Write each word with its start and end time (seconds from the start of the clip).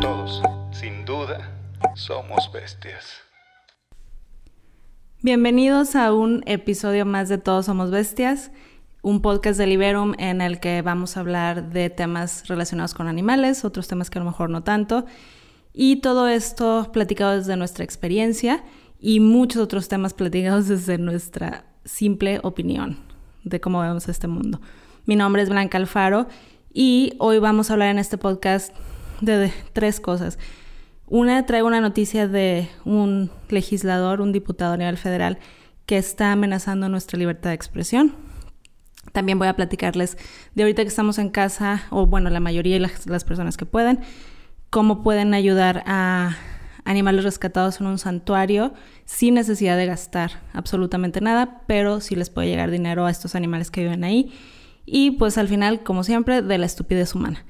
Todos, 0.00 0.42
sin 0.72 1.04
duda, 1.04 1.56
somos 1.94 2.50
bestias. 2.52 3.22
Bienvenidos 5.22 5.94
a 5.94 6.12
un 6.12 6.42
episodio 6.46 7.06
más 7.06 7.28
de 7.28 7.38
Todos 7.38 7.66
Somos 7.66 7.92
Bestias, 7.92 8.50
un 9.02 9.22
podcast 9.22 9.60
de 9.60 9.68
Liberum 9.68 10.14
en 10.18 10.40
el 10.40 10.58
que 10.58 10.82
vamos 10.82 11.16
a 11.16 11.20
hablar 11.20 11.70
de 11.70 11.88
temas 11.88 12.48
relacionados 12.48 12.94
con 12.94 13.06
animales, 13.06 13.64
otros 13.64 13.86
temas 13.86 14.10
que 14.10 14.18
a 14.18 14.22
lo 14.22 14.28
mejor 14.28 14.50
no 14.50 14.64
tanto, 14.64 15.06
y 15.72 16.00
todo 16.00 16.26
esto 16.26 16.90
platicado 16.92 17.36
desde 17.36 17.56
nuestra 17.56 17.84
experiencia 17.84 18.64
y 18.98 19.20
muchos 19.20 19.62
otros 19.62 19.86
temas 19.86 20.14
platicados 20.14 20.66
desde 20.66 20.98
nuestra 20.98 21.66
simple 21.84 22.40
opinión 22.42 23.03
de 23.44 23.60
cómo 23.60 23.80
vemos 23.80 24.08
este 24.08 24.26
mundo. 24.26 24.60
Mi 25.06 25.16
nombre 25.16 25.42
es 25.42 25.48
Blanca 25.48 25.78
Alfaro 25.78 26.26
y 26.72 27.14
hoy 27.18 27.38
vamos 27.38 27.70
a 27.70 27.74
hablar 27.74 27.90
en 27.90 27.98
este 27.98 28.18
podcast 28.18 28.74
de, 29.20 29.52
tres 29.72 30.00
cosas. 30.00 30.38
Una, 31.06 31.44
traigo 31.46 31.66
una 31.66 31.80
noticia 31.80 32.26
de 32.26 32.68
un 32.84 33.30
legislador, 33.48 34.20
un 34.20 34.32
diputado 34.32 34.74
a 34.74 34.76
nivel 34.76 34.96
federal, 34.96 35.38
que 35.86 35.98
está 35.98 36.32
amenazando 36.32 36.88
nuestra 36.88 37.18
libertad 37.18 37.50
de 37.50 37.56
expresión. 37.56 38.14
También 39.12 39.38
voy 39.38 39.48
a 39.48 39.54
platicarles 39.54 40.16
de 40.54 40.62
ahorita 40.62 40.82
que 40.82 40.88
estamos 40.88 41.18
en 41.18 41.28
casa, 41.28 41.84
o 41.90 42.06
bueno, 42.06 42.30
la 42.30 42.40
mayoría 42.40 42.74
de 42.74 42.80
las, 42.80 43.06
las 43.06 43.24
personas 43.24 43.58
que 43.58 43.66
pueden, 43.66 44.00
cómo 44.70 45.02
pueden 45.02 45.34
ayudar 45.34 45.84
a 45.86 46.36
animales 46.84 47.24
rescatados 47.24 47.80
en 47.80 47.86
un 47.86 47.98
santuario 47.98 48.74
sin 49.04 49.34
necesidad 49.34 49.76
de 49.76 49.86
gastar 49.86 50.42
absolutamente 50.52 51.20
nada, 51.20 51.62
pero 51.66 52.00
sí 52.00 52.14
les 52.14 52.30
puede 52.30 52.48
llegar 52.48 52.70
dinero 52.70 53.06
a 53.06 53.10
estos 53.10 53.34
animales 53.34 53.70
que 53.70 53.82
viven 53.82 54.04
ahí. 54.04 54.32
Y 54.86 55.12
pues 55.12 55.38
al 55.38 55.48
final, 55.48 55.82
como 55.82 56.04
siempre, 56.04 56.42
de 56.42 56.58
la 56.58 56.66
estupidez 56.66 57.14
humana. 57.14 57.44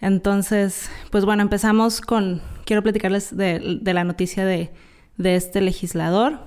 Entonces, 0.00 0.88
pues 1.10 1.24
bueno, 1.24 1.42
empezamos 1.42 2.00
con, 2.00 2.40
quiero 2.64 2.82
platicarles 2.82 3.36
de, 3.36 3.80
la 3.82 4.04
noticia 4.04 4.44
de, 4.44 4.72
de 5.18 5.34
este 5.34 5.60
legislador. 5.60 6.38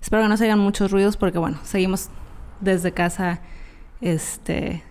Espero 0.00 0.22
que 0.22 0.28
no 0.28 0.36
se 0.36 0.44
hagan 0.44 0.58
muchos 0.58 0.90
ruidos 0.90 1.16
porque 1.16 1.38
bueno, 1.38 1.58
seguimos 1.64 2.08
desde 2.60 2.92
casa 2.92 3.40
este, 4.00 4.82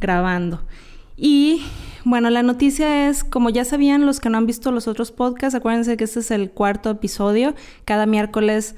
grabando. 0.00 0.64
Y 1.22 1.62
bueno, 2.04 2.30
la 2.30 2.42
noticia 2.42 3.10
es, 3.10 3.24
como 3.24 3.50
ya 3.50 3.66
sabían 3.66 4.06
los 4.06 4.20
que 4.20 4.30
no 4.30 4.38
han 4.38 4.46
visto 4.46 4.72
los 4.72 4.88
otros 4.88 5.12
podcasts, 5.12 5.54
acuérdense 5.54 5.98
que 5.98 6.04
este 6.04 6.20
es 6.20 6.30
el 6.30 6.50
cuarto 6.50 6.88
episodio. 6.88 7.54
Cada 7.84 8.06
miércoles 8.06 8.74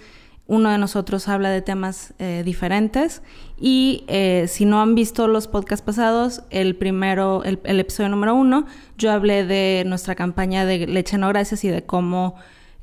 uno 0.48 0.70
de 0.70 0.76
nosotros 0.76 1.28
habla 1.28 1.50
de 1.50 1.62
temas 1.62 2.14
eh, 2.18 2.42
diferentes. 2.44 3.22
Y 3.60 4.02
eh, 4.08 4.46
si 4.48 4.64
no 4.64 4.82
han 4.82 4.96
visto 4.96 5.28
los 5.28 5.46
podcasts 5.46 5.84
pasados, 5.86 6.42
el 6.50 6.74
primero, 6.74 7.44
el, 7.44 7.60
episodio 7.78 8.08
número 8.08 8.34
uno, 8.34 8.66
yo 8.98 9.12
hablé 9.12 9.46
de 9.46 9.84
nuestra 9.86 10.16
campaña 10.16 10.66
de 10.66 10.88
Leche 10.88 11.18
No 11.18 11.28
Gracias 11.28 11.62
y 11.62 11.68
de 11.68 11.84
cómo 11.84 12.34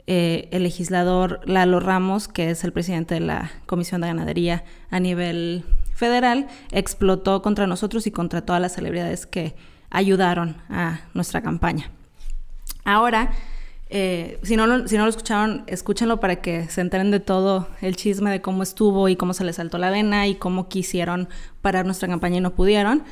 eh, 0.07 0.47
el 0.51 0.63
legislador 0.63 1.41
Lalo 1.45 1.81
Ramos, 1.81 2.29
que 2.29 2.49
es 2.49 2.63
el 2.63 2.71
presidente 2.71 3.15
de 3.15 3.19
la 3.19 3.51
Comisión 3.65 3.99
de 3.99 4.07
Ganadería 4.07 4.63
a 4.89 5.01
nivel 5.01 5.65
federal, 5.99 6.47
explotó 6.71 7.41
contra 7.41 7.67
nosotros 7.67 8.07
y 8.07 8.11
contra 8.11 8.41
todas 8.41 8.61
las 8.61 8.73
celebridades 8.73 9.25
que 9.25 9.53
ayudaron 9.89 10.55
a 10.69 11.01
nuestra 11.13 11.41
campaña. 11.41 11.91
Ahora, 12.85 13.31
eh, 13.89 14.39
si, 14.43 14.55
no 14.55 14.65
lo, 14.65 14.87
si 14.87 14.95
no 14.95 15.03
lo 15.03 15.09
escucharon, 15.09 15.63
escúchenlo 15.67 16.21
para 16.21 16.37
que 16.37 16.69
se 16.69 16.79
enteren 16.79 17.11
de 17.11 17.19
todo 17.19 17.67
el 17.81 17.97
chisme 17.97 18.31
de 18.31 18.41
cómo 18.41 18.63
estuvo 18.63 19.09
y 19.09 19.17
cómo 19.17 19.33
se 19.33 19.43
les 19.43 19.57
saltó 19.57 19.77
la 19.77 19.89
vena 19.89 20.25
y 20.25 20.35
cómo 20.35 20.69
quisieron 20.69 21.27
parar 21.61 21.85
nuestra 21.85 22.07
campaña 22.07 22.37
y 22.37 22.41
no 22.41 22.55
pudieron. 22.55 23.03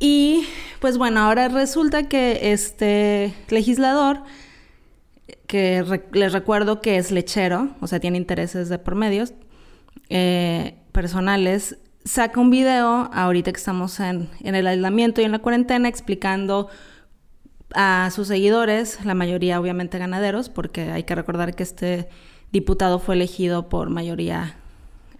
Y 0.00 0.44
pues 0.80 0.98
bueno, 0.98 1.20
ahora 1.20 1.48
resulta 1.48 2.08
que 2.08 2.52
este 2.52 3.32
legislador, 3.48 4.24
que 5.46 5.84
les 6.12 6.32
recuerdo 6.32 6.80
que 6.80 6.96
es 6.96 7.12
lechero, 7.12 7.68
o 7.80 7.86
sea, 7.86 8.00
tiene 8.00 8.18
intereses 8.18 8.68
de 8.68 8.80
por 8.80 8.96
medios 8.96 9.34
eh, 10.08 10.74
personales, 10.92 11.78
saca 12.04 12.40
un 12.40 12.50
video 12.50 13.10
ahorita 13.12 13.52
que 13.52 13.58
estamos 13.58 14.00
en, 14.00 14.28
el 14.42 14.66
aislamiento 14.66 15.20
y 15.20 15.24
en 15.24 15.32
la 15.32 15.38
cuarentena 15.38 15.88
explicando 15.88 16.68
a 17.74 18.10
sus 18.14 18.28
seguidores, 18.28 19.04
la 19.04 19.14
mayoría 19.14 19.60
obviamente 19.60 19.98
ganaderos, 19.98 20.48
porque 20.48 20.90
hay 20.90 21.04
que 21.04 21.14
recordar 21.14 21.54
que 21.54 21.62
este 21.62 22.08
diputado 22.50 22.98
fue 22.98 23.14
elegido 23.14 23.68
por 23.68 23.88
mayoría 23.88 24.56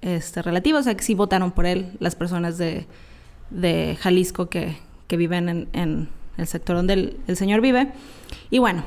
este, 0.03 0.43
relativa, 0.43 0.79
o 0.79 0.83
sea 0.83 0.95
que 0.95 1.03
sí 1.03 1.15
votaron 1.15 1.53
por 1.53 1.65
él 1.65 1.93
las 1.99 2.15
personas 2.15 2.59
de, 2.59 2.87
Jalisco 4.01 4.49
que, 4.49 4.77
viven 5.09 5.51
en, 5.51 5.69
en, 5.75 6.09
el 6.39 6.47
sector 6.47 6.77
donde 6.77 7.19
el 7.27 7.37
señor 7.37 7.61
vive. 7.61 7.93
Y 8.51 8.59
bueno, 8.59 8.83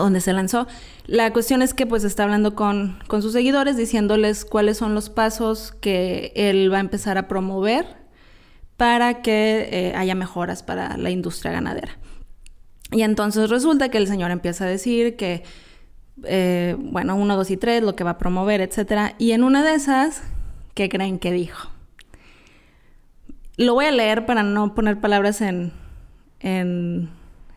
donde 0.00 0.20
se 0.20 0.32
lanzó. 0.32 0.66
La 1.06 1.32
cuestión 1.32 1.62
es 1.62 1.74
que 1.74 1.86
pues 1.86 2.04
está 2.04 2.24
hablando 2.24 2.54
con, 2.54 2.98
sus 3.08 3.32
seguidores, 3.32 3.76
diciéndoles 3.76 4.44
cuáles 4.44 4.76
son 4.78 4.94
los 4.94 5.10
pasos 5.10 5.72
que 5.80 6.32
él 6.34 6.72
va 6.72 6.78
a 6.78 6.80
empezar 6.80 7.18
a 7.18 7.28
promover 7.28 7.86
para 8.76 9.22
que 9.22 9.68
eh, 9.70 9.92
haya 9.96 10.14
mejoras 10.14 10.62
para 10.62 10.96
la 10.96 11.10
industria 11.10 11.52
ganadera. 11.52 11.98
Y 12.90 13.02
entonces 13.02 13.50
resulta 13.50 13.90
que 13.90 13.98
el 13.98 14.06
señor 14.06 14.30
empieza 14.30 14.64
a 14.64 14.68
decir 14.68 15.16
que, 15.16 15.42
eh, 16.24 16.76
bueno, 16.78 17.16
uno, 17.16 17.36
dos 17.36 17.50
y 17.50 17.56
tres, 17.56 17.82
lo 17.82 17.94
que 17.94 18.04
va 18.04 18.10
a 18.10 18.18
promover, 18.18 18.60
etc. 18.60 19.14
Y 19.18 19.32
en 19.32 19.44
una 19.44 19.62
de 19.64 19.74
esas, 19.74 20.22
¿qué 20.74 20.88
creen 20.88 21.18
que 21.18 21.32
dijo? 21.32 21.70
Lo 23.56 23.74
voy 23.74 23.86
a 23.86 23.92
leer 23.92 24.24
para 24.24 24.42
no 24.42 24.74
poner 24.74 25.00
palabras 25.00 25.40
en, 25.40 25.72
en, 26.40 27.10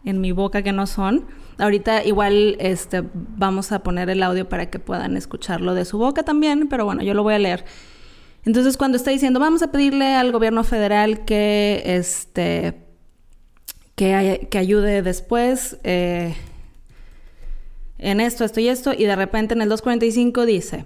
en 0.04 0.22
mi 0.22 0.32
boca 0.32 0.62
que 0.62 0.72
no 0.72 0.88
son 0.88 1.26
Ahorita 1.62 2.04
igual 2.04 2.56
este, 2.60 3.04
vamos 3.14 3.72
a 3.72 3.84
poner 3.84 4.10
el 4.10 4.24
audio 4.24 4.50
para 4.50 4.72
que 4.72 4.80
puedan 4.80 5.16
escucharlo 5.16 5.76
de 5.76 5.86
su 5.86 6.00
boca 6.00 6.24
también, 6.24 6.68
pero 6.70 6.86
bueno, 6.86 7.04
yo 7.04 7.14
lo 7.14 7.22
voy 7.22 7.36
a 7.36 7.40
leer. 7.40 7.66
Entonces, 8.46 8.78
cuando 8.78 8.98
está 8.98 9.12
diciendo, 9.12 9.40
vamos 9.40 9.62
a 9.62 9.72
pedirle 9.72 10.16
al 10.16 10.32
gobierno 10.32 10.64
federal 10.64 11.24
que, 11.24 11.84
este, 11.86 12.82
que, 13.94 14.48
que 14.50 14.58
ayude 14.58 15.04
después 15.04 15.78
eh, 15.84 16.34
en 18.00 18.20
esto, 18.22 18.44
esto 18.44 18.60
y 18.60 18.68
esto, 18.68 18.94
y 18.98 19.06
de 19.06 19.16
repente 19.16 19.54
en 19.54 19.62
el 19.62 19.70
245 19.70 20.48
dice, 20.48 20.86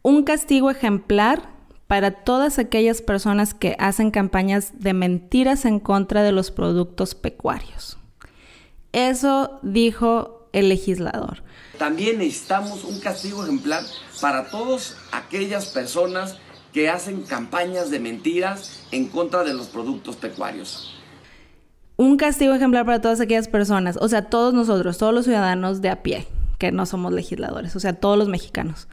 un 0.00 0.22
castigo 0.22 0.70
ejemplar 0.70 1.50
para 1.86 2.12
todas 2.12 2.58
aquellas 2.58 3.02
personas 3.02 3.52
que 3.52 3.76
hacen 3.78 4.10
campañas 4.10 4.72
de 4.80 4.94
mentiras 4.94 5.66
en 5.66 5.80
contra 5.80 6.22
de 6.22 6.32
los 6.32 6.50
productos 6.50 7.14
pecuarios. 7.14 7.98
Eso 8.92 9.58
dijo 9.62 10.48
el 10.52 10.68
legislador. 10.68 11.42
También 11.78 12.18
necesitamos 12.18 12.84
un 12.84 12.98
castigo 13.00 13.44
ejemplar 13.44 13.82
para 14.20 14.48
todas 14.48 14.96
aquellas 15.12 15.66
personas 15.66 16.36
que 16.72 16.88
hacen 16.88 17.22
campañas 17.22 17.90
de 17.90 18.00
mentiras 18.00 18.86
en 18.90 19.08
contra 19.08 19.44
de 19.44 19.54
los 19.54 19.68
productos 19.68 20.16
pecuarios. 20.16 20.94
Un 21.96 22.16
castigo 22.16 22.54
ejemplar 22.54 22.84
para 22.84 23.00
todas 23.00 23.20
aquellas 23.20 23.48
personas, 23.48 23.96
o 24.00 24.08
sea, 24.08 24.28
todos 24.28 24.52
nosotros, 24.52 24.98
todos 24.98 25.14
los 25.14 25.24
ciudadanos 25.24 25.80
de 25.80 25.88
a 25.88 26.02
pie, 26.02 26.26
que 26.58 26.72
no 26.72 26.84
somos 26.84 27.12
legisladores, 27.12 27.74
o 27.76 27.80
sea, 27.80 27.94
todos 27.94 28.18
los 28.18 28.28
mexicanos. 28.28 28.88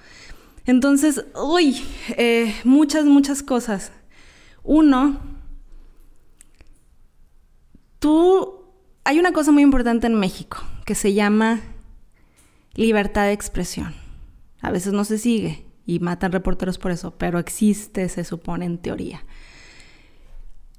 Entonces, 0.65 1.25
uy, 1.35 1.81
eh, 2.17 2.55
muchas, 2.63 3.03
muchas 3.05 3.43
cosas. 3.43 3.91
Uno, 4.63 5.19
tú 7.99 8.62
hay 9.03 9.19
una 9.19 9.33
cosa 9.33 9.51
muy 9.51 9.63
importante 9.63 10.07
en 10.07 10.15
México 10.15 10.57
que 10.85 10.95
se 10.95 11.13
llama 11.13 11.61
libertad 12.75 13.25
de 13.25 13.33
expresión. 13.33 13.93
A 14.61 14.71
veces 14.71 14.93
no 14.93 15.03
se 15.03 15.17
sigue 15.17 15.65
y 15.85 15.99
matan 15.99 16.31
reporteros 16.31 16.77
por 16.77 16.91
eso, 16.91 17.11
pero 17.17 17.39
existe, 17.39 18.07
se 18.09 18.23
supone, 18.23 18.65
en 18.65 18.77
teoría. 18.77 19.23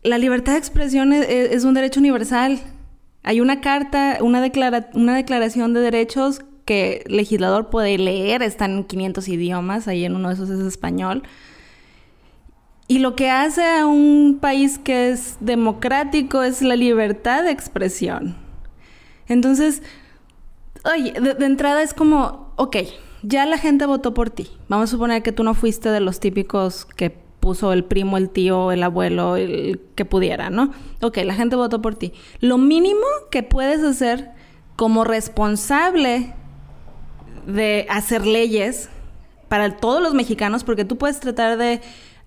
La 0.02 0.18
libertad 0.18 0.52
de 0.52 0.58
expresión 0.58 1.12
es, 1.12 1.64
un 1.64 1.74
derecho 1.74 2.00
universal. 2.00 2.60
Hay 3.22 3.40
una 3.40 3.60
carta, 3.60 4.18
una, 4.20 4.42
una 4.94 5.16
declaración 5.16 5.74
de 5.74 5.80
derechos 5.80 6.40
que 6.64 7.02
el 7.06 7.16
legislador 7.16 7.68
puede 7.68 7.98
leer, 7.98 8.42
están 8.42 8.72
en 8.72 8.84
500 8.84 9.28
idiomas, 9.28 9.88
ahí 9.88 10.04
en 10.04 10.16
uno 10.16 10.28
de 10.28 10.34
esos 10.34 10.50
es 10.50 10.60
español. 10.60 11.22
Y 12.86 12.98
lo 12.98 13.16
que 13.16 13.30
hace 13.30 13.64
a 13.64 13.86
un 13.86 14.38
país 14.40 14.78
que 14.78 15.10
es 15.10 15.38
democrático 15.40 16.42
es 16.42 16.60
la 16.60 16.76
libertad 16.76 17.42
de 17.42 17.50
expresión. 17.50 18.36
Entonces, 19.26 19.82
oye, 20.84 21.12
de, 21.12 21.46
entrada 21.46 21.82
es 21.82 21.94
como, 21.94 22.52
ok, 22.56 22.76
ya 23.22 23.46
la 23.46 23.56
gente 23.56 23.86
votó 23.86 24.12
por 24.12 24.28
ti. 24.28 24.50
Vamos 24.68 24.90
a 24.90 24.92
suponer 24.92 25.22
que 25.22 25.32
tú 25.32 25.44
no 25.44 25.54
fuiste 25.54 25.88
de 25.88 26.00
los 26.00 26.20
típicos 26.20 26.84
que 26.84 27.10
puso 27.10 27.72
el 27.72 27.84
primo, 27.84 28.18
el 28.18 28.28
tío, 28.28 28.70
el 28.70 28.82
abuelo, 28.82 29.36
el 29.36 29.80
que 29.94 30.04
pudiera, 30.04 30.50
¿no? 30.50 30.72
Ok, 31.00 31.18
la 31.24 31.34
gente 31.34 31.56
votó 31.56 31.80
por 31.80 31.94
ti. 31.94 32.12
Lo 32.40 32.58
mínimo 32.58 33.06
que 33.30 33.42
puedes 33.42 33.82
hacer 33.82 34.30
como 34.76 35.04
responsable 35.04 36.34
de 37.46 37.86
hacer 37.88 38.26
leyes 38.26 38.88
para 39.48 39.76
todos 39.76 40.02
los 40.02 40.14
mexicanos, 40.14 40.64
porque 40.64 40.84
tú 40.84 40.98
puedes 40.98 41.20
tratar 41.20 41.56
de 41.56 41.80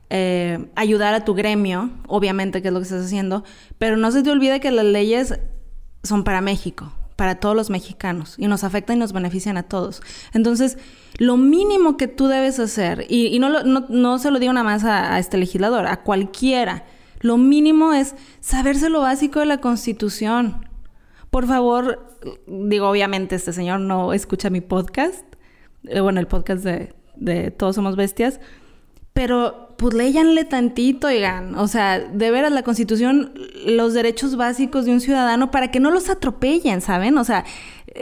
eh, 0.10 0.70
ayudar 0.76 1.14
a 1.14 1.26
tu 1.26 1.34
gremio, 1.34 1.90
obviamente 2.08 2.62
que 2.62 2.70
es 2.70 2.74
lo 2.74 2.80
que 2.80 2.86
estás 2.86 3.06
haciendo, 3.06 3.44
pero 3.78 3.98
no 3.98 4.12
se 4.12 4.24
te 4.24 4.32
olvide 4.32 4.60
que 4.60 4.72
las 4.72 4.86
leyes 4.86 5.40
son 6.04 6.24
para 6.24 6.42
México, 6.42 6.94
para 7.16 7.40
todos 7.40 7.56
los 7.56 7.70
mexicanos, 7.70 8.36
y 8.38 8.48
nos 8.48 8.64
afectan 8.64 8.98
y 8.98 9.00
nos 9.00 9.12
benefician 9.12 9.58
a 9.58 9.64
todos. 9.64 10.02
Entonces, 10.34 10.78
lo 11.18 11.36
mínimo 11.36 11.98
que 11.98 12.08
tú 12.08 12.28
debes 12.28 12.60
hacer, 12.60 13.06
y, 13.10 13.38
no, 13.40 13.50
no, 13.64 14.20
se 14.20 14.32
lo 14.32 14.40
digo 14.40 14.54
nada 14.54 14.64
más 14.64 14.84
a, 14.86 15.16
a 15.16 15.20
este 15.20 15.38
legislador, 15.38 15.88
a 15.88 16.04
cualquiera, 16.04 16.86
lo 17.20 17.38
mínimo 17.38 17.94
es 17.94 18.16
saberse 18.40 18.90
lo 18.90 19.02
básico 19.02 19.40
de 19.40 19.48
la 19.48 19.60
Constitución. 19.60 20.70
Por 21.30 21.48
favor, 21.48 22.16
digo, 22.48 22.90
obviamente 22.90 23.36
este 23.36 23.52
señor 23.54 23.80
no 23.80 24.14
escucha 24.14 24.50
mi 24.50 24.62
podcast, 24.62 25.26
eh, 25.84 26.00
bueno, 26.00 26.20
el 26.20 26.28
podcast 26.28 26.64
de, 26.64 26.94
de 27.16 27.52
Todos 27.52 27.76
Somos 27.76 27.96
Bestias, 27.96 28.40
pero 29.18 29.74
pues 29.78 29.96
léyanle 29.96 30.46
tantito, 30.46 31.08
oigan. 31.08 31.56
O 31.56 31.68
sea, 31.68 31.98
de 31.98 32.30
veras 32.30 32.52
la 32.52 32.62
Constitución, 32.62 33.34
los 33.66 33.96
derechos 33.96 34.36
básicos 34.36 34.86
de 34.86 34.92
un 34.92 35.02
ciudadano 35.02 35.50
para 35.50 35.72
que 35.72 35.80
no 35.80 35.90
los 35.90 36.12
atropellen, 36.12 36.82
¿saben? 36.82 37.18
O 37.18 37.24
sea, 37.24 37.44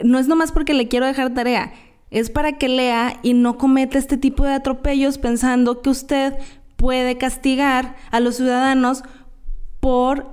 no 0.04 0.18
es 0.18 0.28
nomás 0.28 0.52
porque 0.52 0.74
le 0.74 0.88
quiero 0.88 1.06
dejar 1.06 1.32
tarea, 1.32 1.72
es 2.10 2.28
para 2.28 2.58
que 2.58 2.68
lea 2.68 3.18
y 3.22 3.32
no 3.32 3.56
cometa 3.56 3.96
este 3.96 4.18
tipo 4.18 4.44
de 4.44 4.52
atropellos 4.52 5.16
pensando 5.16 5.80
que 5.80 5.88
usted 5.88 6.34
puede 6.76 7.16
castigar 7.16 7.96
a 8.10 8.20
los 8.20 8.36
ciudadanos 8.36 9.02
por 9.80 10.26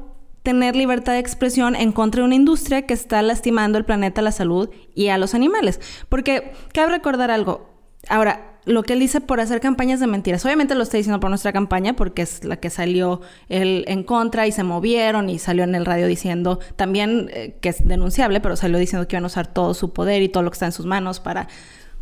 tener 0.44 0.76
libertad 0.76 1.14
de 1.14 1.20
expresión 1.20 1.78
en 1.78 1.94
contra 1.94 2.20
de 2.20 2.26
una 2.26 2.36
industria 2.36 2.82
que 2.82 2.94
está 2.94 3.22
lastimando 3.22 3.78
el 3.78 3.86
planeta, 3.86 4.22
la 4.22 4.34
salud 4.34 4.70
y 4.94 5.08
a 5.08 5.18
los 5.18 5.34
animales. 5.34 5.80
Porque 6.10 6.52
cabe 6.74 6.92
recordar 6.92 7.32
algo. 7.32 7.70
Ahora, 8.10 8.53
lo 8.66 8.84
que 8.84 8.94
él 8.94 9.00
dice 9.00 9.22
por 9.22 9.40
hacer 9.40 9.60
campañas 9.60 10.00
de 10.00 10.08
mentiras. 10.08 10.44
Obviamente 10.46 10.76
lo 10.76 10.84
está 10.84 10.98
diciendo 10.98 11.20
por 11.20 11.30
nuestra 11.30 11.52
campaña 11.52 11.96
porque 11.96 12.22
es 12.22 12.44
la 12.44 12.58
que 12.58 12.70
salió 12.70 13.22
él 13.50 13.84
en 13.88 14.04
contra 14.04 14.48
y 14.48 14.52
se 14.52 14.64
movieron 14.64 15.30
y 15.30 15.40
salió 15.40 15.64
en 15.64 15.76
el 15.76 15.86
radio 15.86 16.08
diciendo 16.08 16.60
también 16.76 17.30
eh, 17.34 17.58
que 17.62 17.70
es 17.70 17.86
denunciable, 17.86 18.40
pero 18.40 18.56
salió 18.56 18.78
diciendo 18.78 19.08
que 19.08 19.16
iban 19.16 19.26
a 19.26 19.28
usar 19.28 19.48
todo 19.48 19.74
su 19.74 19.94
poder 19.94 20.22
y 20.22 20.30
todo 20.30 20.44
lo 20.44 20.52
que 20.52 20.56
está 20.56 20.66
en 20.66 20.72
sus 20.72 20.86
manos 20.86 21.20
para, 21.20 21.48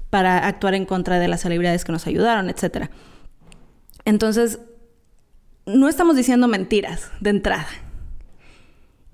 para 0.10 0.48
actuar 0.48 0.76
en 0.76 0.86
contra 0.86 1.20
de 1.20 1.28
las 1.28 1.42
celebridades 1.42 1.84
que 1.84 1.92
nos 1.92 2.06
ayudaron, 2.08 2.50
etc. 2.50 2.90
Entonces, 4.06 4.60
no 5.66 5.88
estamos 5.88 6.16
diciendo 6.16 6.48
mentiras 6.48 7.12
de 7.20 7.32
entrada. 7.32 7.68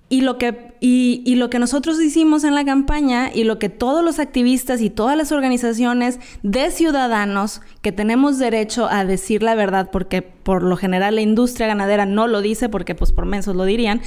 Y 0.09 0.21
lo, 0.21 0.37
que, 0.37 0.75
y, 0.79 1.35
lo 1.35 1.49
que 1.49 1.59
nosotros 1.59 2.01
hicimos 2.01 2.45
en 2.45 2.55
la 2.55 2.63
campaña 2.63 3.29
y 3.33 3.43
lo 3.43 3.59
que 3.59 3.67
todos 3.67 4.05
los 4.05 4.19
activistas 4.19 4.79
y 4.79 4.89
todas 4.89 5.17
las 5.17 5.33
organizaciones 5.33 6.19
de 6.43 6.71
ciudadanos 6.71 7.59
que 7.81 7.91
tenemos 7.91 8.39
derecho 8.39 8.87
a 8.89 9.03
decir 9.03 9.43
la 9.43 9.53
verdad, 9.53 9.89
porque 9.91 10.21
por 10.21 10.63
lo 10.63 10.77
general 10.77 11.15
la 11.15 11.21
industria 11.21 11.67
ganadera 11.67 12.05
no 12.05 12.27
lo 12.27 12.41
dice, 12.41 12.69
porque 12.69 12.95
pues 12.95 13.11
por 13.11 13.25
mensos 13.25 13.57
lo 13.57 13.65
dirían, 13.65 14.01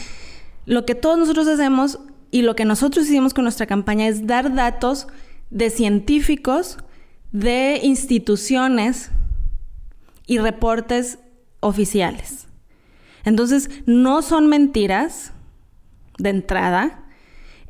lo 0.65 0.87
que 0.87 0.95
todos 0.95 1.19
nosotros 1.19 1.47
hacemos 1.49 1.99
y 2.31 2.43
lo 2.43 2.57
que 2.57 2.65
nosotros 2.65 3.07
hicimos 3.07 3.35
con 3.35 3.45
nuestra 3.45 3.67
campaña 3.67 4.09
es 4.09 4.27
dar 4.27 4.55
datos 4.55 5.07
de 5.51 5.69
científicos, 5.69 6.79
de 7.33 7.81
instituciones 7.83 9.11
y 10.27 10.39
reportes 10.39 11.19
oficiales. 11.61 12.47
Entonces, 13.25 13.69
no 13.85 14.23
son 14.23 14.47
mentiras 14.47 15.33
de 16.21 16.31
entrada. 16.31 17.05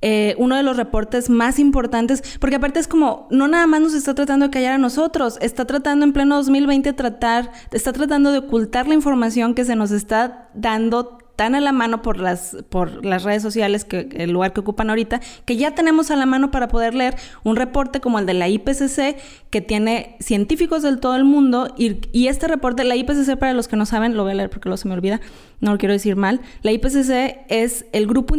Eh, 0.02 0.35
uno 0.38 0.56
de 0.56 0.62
los 0.62 0.79
reportes 0.79 1.29
más 1.29 1.58
importantes, 1.58 2.23
porque 2.41 2.56
aparte 2.56 2.81
es 2.81 2.88
como, 2.88 3.29
no 3.31 3.49
nada 3.49 3.67
más 3.67 3.82
nos 3.82 3.93
está 3.93 4.14
tratando 4.14 4.47
de 4.47 4.50
callar 4.50 4.73
a 4.73 4.79
nosotros, 4.79 5.37
está 5.43 5.67
tratando 5.67 6.06
en 6.06 6.14
pleno 6.14 6.37
2020 6.37 6.94
tratar, 6.94 7.52
está 7.70 7.93
tratando 7.93 8.32
de 8.32 8.38
ocultar 8.38 8.88
la 8.88 8.94
información 8.94 9.55
que 9.55 9.67
se 9.67 9.76
nos 9.76 9.91
está 9.91 10.49
dando 10.55 11.19
tan 11.40 11.54
a 11.54 11.60
la 11.62 11.72
mano 11.72 12.02
por 12.02 12.19
las, 12.19 12.54
por 12.69 13.02
las 13.02 13.22
redes 13.22 13.42
sociales, 13.42 13.87
que 13.87 14.10
el 14.12 14.31
lugar 14.31 14.52
que 14.52 14.60
ocupan 14.60 14.90
ahorita, 14.90 15.22
que 15.46 15.56
ya 15.56 15.75
tenemos 15.75 16.10
a 16.10 16.16
la 16.16 16.26
mano 16.26 16.50
para 16.50 16.69
poder 16.69 16.92
leer 16.94 17.16
un 17.44 17.56
reporte 17.56 17.98
como 18.02 18.19
el 18.19 18.26
de 18.26 18.34
la 18.34 18.46
IPCC, 18.46 19.16
que 19.48 19.62
tiene 19.62 20.16
científicos 20.20 20.82
del 20.82 21.00
todo 21.00 21.16
el 21.16 21.25
mundo, 21.25 21.75
y, 21.78 22.26
este 22.26 22.46
reporte, 22.46 22.84
la 22.84 22.94
IPCC, 22.94 23.38
para 23.38 23.54
los 23.54 23.69
que 23.69 23.76
no 23.76 23.87
saben, 23.87 24.19
lo 24.19 24.25
voy 24.25 24.32
a 24.32 24.34
leer 24.34 24.50
porque 24.50 24.69
luego 24.69 24.76
se 24.76 24.87
me 24.87 24.92
olvida, 24.92 25.22
no 25.60 25.72
lo 25.72 25.78
quiero 25.78 25.94
decir 25.94 26.14
mal, 26.14 26.42
la 26.60 26.72
IPCC 26.72 27.46
es 27.48 27.86
el 27.94 28.06
grupo 28.06 28.34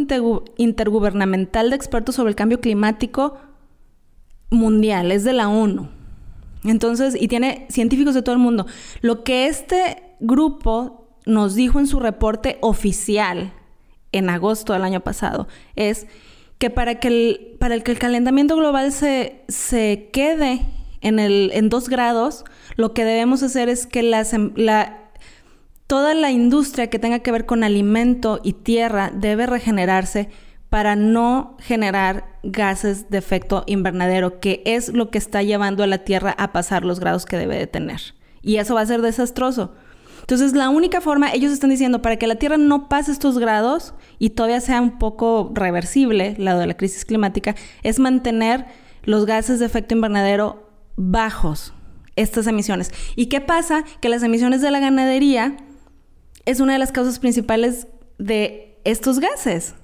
intergubernamental 0.57 1.71
de 1.71 1.75
expertos 1.75 2.13
sobre 2.13 2.29
el 2.29 2.35
cambio 2.35 2.59
climático 2.59 3.35
mundial, 4.51 5.11
es 5.11 5.23
de 5.23 5.33
la 5.33 5.49
ONU. 5.49 5.89
Entonces, 6.65 7.19
y 7.19 7.27
tiene 7.27 7.65
científicos 7.71 8.13
de 8.13 8.21
todo 8.21 8.33
el 8.35 8.41
mundo. 8.41 8.67
Lo 9.01 9.23
que 9.23 9.47
este 9.47 10.03
grupo 10.19 11.00
nos 11.25 11.55
dijo 11.55 11.79
en 11.79 11.87
su 11.87 11.99
reporte 11.99 12.57
oficial 12.61 13.53
en 14.11 14.29
agosto 14.29 14.73
del 14.73 14.83
año 14.83 15.01
pasado 15.01 15.47
es 15.75 16.07
que 16.57 16.69
para 16.69 16.99
que 16.99 17.07
el, 17.07 17.57
para 17.59 17.75
el 17.75 17.83
que 17.83 17.91
el 17.91 17.99
calentamiento 17.99 18.55
global 18.55 18.91
se, 18.91 19.43
se 19.47 20.09
quede 20.13 20.61
en, 21.01 21.17
el, 21.19 21.49
en 21.53 21.69
dos 21.69 21.89
grados, 21.89 22.45
lo 22.75 22.93
que 22.93 23.03
debemos 23.03 23.41
hacer 23.43 23.67
es 23.67 23.87
que 23.87 24.03
la, 24.03 25.11
toda 25.87 26.13
la 26.13 26.31
industria 26.31 26.87
que 26.89 26.99
tenga 26.99 27.19
que 27.19 27.31
ver 27.31 27.45
con 27.45 27.63
alimento 27.63 28.39
y 28.43 28.53
tierra 28.53 29.11
debe 29.13 29.47
regenerarse 29.47 30.29
para 30.69 30.95
no 30.95 31.57
generar 31.59 32.37
gases 32.43 33.09
de 33.09 33.17
efecto 33.17 33.63
invernadero, 33.67 34.39
que 34.39 34.61
es 34.65 34.93
lo 34.93 35.09
que 35.09 35.17
está 35.17 35.43
llevando 35.43 35.83
a 35.83 35.87
la 35.87 35.97
Tierra 36.05 36.33
a 36.37 36.53
pasar 36.53 36.85
los 36.85 37.01
grados 37.01 37.25
que 37.25 37.35
debe 37.35 37.57
de 37.57 37.67
tener. 37.67 37.99
Y 38.41 38.55
eso 38.55 38.75
va 38.75 38.81
a 38.81 38.85
ser 38.85 39.01
desastroso. 39.01 39.73
Entonces, 40.31 40.55
la 40.55 40.69
única 40.69 41.01
forma, 41.01 41.33
ellos 41.33 41.51
están 41.51 41.71
diciendo, 41.71 42.01
para 42.01 42.15
que 42.15 42.25
la 42.25 42.35
Tierra 42.35 42.55
no 42.55 42.87
pase 42.87 43.11
estos 43.11 43.37
grados 43.37 43.93
y 44.17 44.29
todavía 44.29 44.61
sea 44.61 44.79
un 44.79 44.97
poco 44.97 45.51
reversible, 45.53 46.35
lado 46.37 46.61
de 46.61 46.67
la 46.67 46.77
crisis 46.77 47.03
climática, 47.03 47.53
es 47.83 47.99
mantener 47.99 48.65
los 49.03 49.25
gases 49.25 49.59
de 49.59 49.65
efecto 49.65 49.93
invernadero 49.93 50.69
bajos, 50.95 51.73
estas 52.15 52.47
emisiones. 52.47 52.91
¿Y 53.17 53.25
qué 53.25 53.41
pasa? 53.41 53.83
Que 53.99 54.07
las 54.07 54.23
emisiones 54.23 54.61
de 54.61 54.71
la 54.71 54.79
ganadería 54.79 55.57
es 56.45 56.61
una 56.61 56.71
de 56.71 56.79
las 56.79 56.93
causas 56.93 57.19
principales 57.19 57.87
de 58.17 58.79
estos 58.85 59.19
gases. 59.19 59.75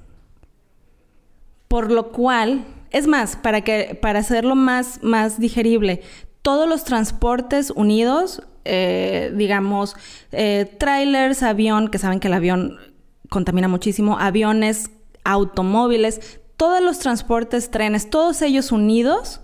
Por 1.68 1.92
lo 1.92 2.14
cual, 2.14 2.66
es 2.92 3.06
más, 3.06 3.36
para, 3.36 3.66
que, 3.66 4.00
para 4.02 4.20
hacerlo 4.20 4.56
más, 4.56 5.04
más 5.04 5.42
digerible, 5.42 6.04
todos 6.42 6.70
los 6.70 6.86
transportes 6.86 7.72
unidos 7.72 8.44
eh, 8.68 9.32
digamos, 9.36 9.96
eh, 10.32 10.76
trailers, 10.80 11.44
avión, 11.44 11.90
que 11.90 11.98
saben 11.98 12.20
que 12.20 12.28
el 12.28 12.34
avión 12.34 12.78
contamina 13.30 13.68
muchísimo, 13.68 14.20
aviones, 14.20 14.92
automóviles, 15.24 16.40
todos 16.58 16.82
los 16.82 17.00
transportes, 17.00 17.72
trenes, 17.72 18.10
todos 18.10 18.42
ellos 18.42 18.72
unidos 18.72 19.42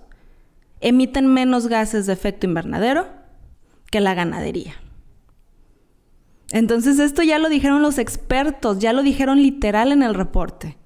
emiten 0.82 1.28
menos 1.28 1.68
gases 1.68 2.06
de 2.06 2.14
efecto 2.14 2.46
invernadero 2.46 3.08
que 3.90 4.02
la 4.02 4.14
ganadería. 4.14 4.74
Entonces 6.52 7.00
esto 7.00 7.24
ya 7.24 7.40
lo 7.40 7.50
dijeron 7.50 7.82
los 7.82 7.98
expertos, 7.98 8.80
ya 8.80 8.94
lo 8.94 9.02
dijeron 9.02 9.42
literal 9.42 9.92
en 9.92 10.04
el 10.04 10.14
reporte. 10.14 10.78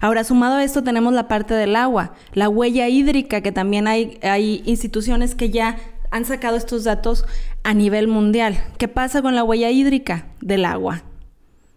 Ahora, 0.00 0.24
sumado 0.24 0.56
a 0.56 0.64
esto 0.64 0.82
tenemos 0.82 1.14
la 1.14 1.28
parte 1.28 1.54
del 1.54 1.76
agua, 1.76 2.14
la 2.32 2.48
huella 2.48 2.88
hídrica, 2.88 3.40
que 3.40 3.52
también 3.52 3.86
hay, 3.86 4.18
hay 4.22 4.62
instituciones 4.66 5.34
que 5.34 5.50
ya 5.50 5.76
han 6.16 6.24
sacado 6.24 6.56
estos 6.56 6.84
datos 6.84 7.24
a 7.62 7.74
nivel 7.74 8.08
mundial. 8.08 8.58
¿Qué 8.78 8.88
pasa 8.88 9.22
con 9.22 9.34
la 9.34 9.44
huella 9.44 9.70
hídrica 9.70 10.26
del 10.40 10.64
agua? 10.64 11.02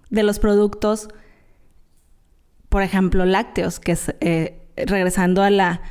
De 0.09 0.23
los 0.23 0.39
productos, 0.39 1.09
por 2.69 2.81
ejemplo, 2.81 3.25
lácteos, 3.25 3.79
que 3.79 3.91
es, 3.91 4.15
eh, 4.21 4.61
regresando 4.77 5.43
a 5.43 5.49
la, 5.49 5.81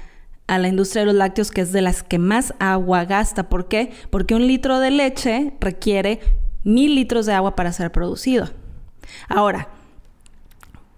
a 0.47 0.59
la 0.59 0.69
industria 0.69 1.03
de 1.03 1.07
los 1.07 1.15
lácteos, 1.15 1.51
que 1.51 1.61
es 1.61 1.73
de 1.73 1.83
las 1.83 2.03
que 2.03 2.19
más 2.19 2.55
agua 2.59 3.05
gasta. 3.05 3.49
¿Por 3.49 3.69
qué? 3.69 3.93
Porque 4.11 4.35
un 4.35 4.47
litro 4.47 4.81
de 4.81 4.91
leche 4.91 5.53
requiere 5.61 6.21
mil 6.65 6.95
litros 6.95 7.27
de 7.27 7.35
agua 7.35 7.55
para 7.55 7.73
ser 7.73 7.93
producido. 7.93 8.49
Ahora, 9.29 9.69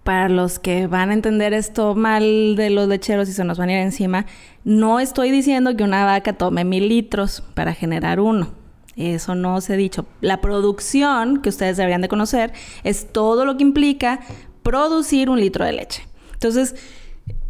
para 0.03 0.29
los 0.29 0.59
que 0.59 0.87
van 0.87 1.11
a 1.11 1.13
entender 1.13 1.53
esto 1.53 1.95
mal 1.95 2.55
de 2.55 2.69
los 2.69 2.87
lecheros 2.87 3.29
y 3.29 3.33
se 3.33 3.43
nos 3.43 3.57
van 3.57 3.69
a 3.69 3.73
ir 3.73 3.79
encima, 3.79 4.25
no 4.63 4.99
estoy 4.99 5.31
diciendo 5.31 5.75
que 5.75 5.83
una 5.83 6.05
vaca 6.05 6.33
tome 6.33 6.65
mil 6.65 6.89
litros 6.89 7.43
para 7.53 7.73
generar 7.73 8.19
uno. 8.19 8.49
Eso 8.95 9.35
no 9.35 9.61
se 9.61 9.73
ha 9.73 9.77
dicho. 9.77 10.05
La 10.19 10.41
producción, 10.41 11.41
que 11.41 11.49
ustedes 11.49 11.77
deberían 11.77 12.01
de 12.01 12.09
conocer, 12.09 12.51
es 12.83 13.11
todo 13.11 13.45
lo 13.45 13.57
que 13.57 13.63
implica 13.63 14.19
producir 14.63 15.29
un 15.29 15.39
litro 15.39 15.65
de 15.65 15.73
leche. 15.73 16.03
Entonces, 16.33 16.75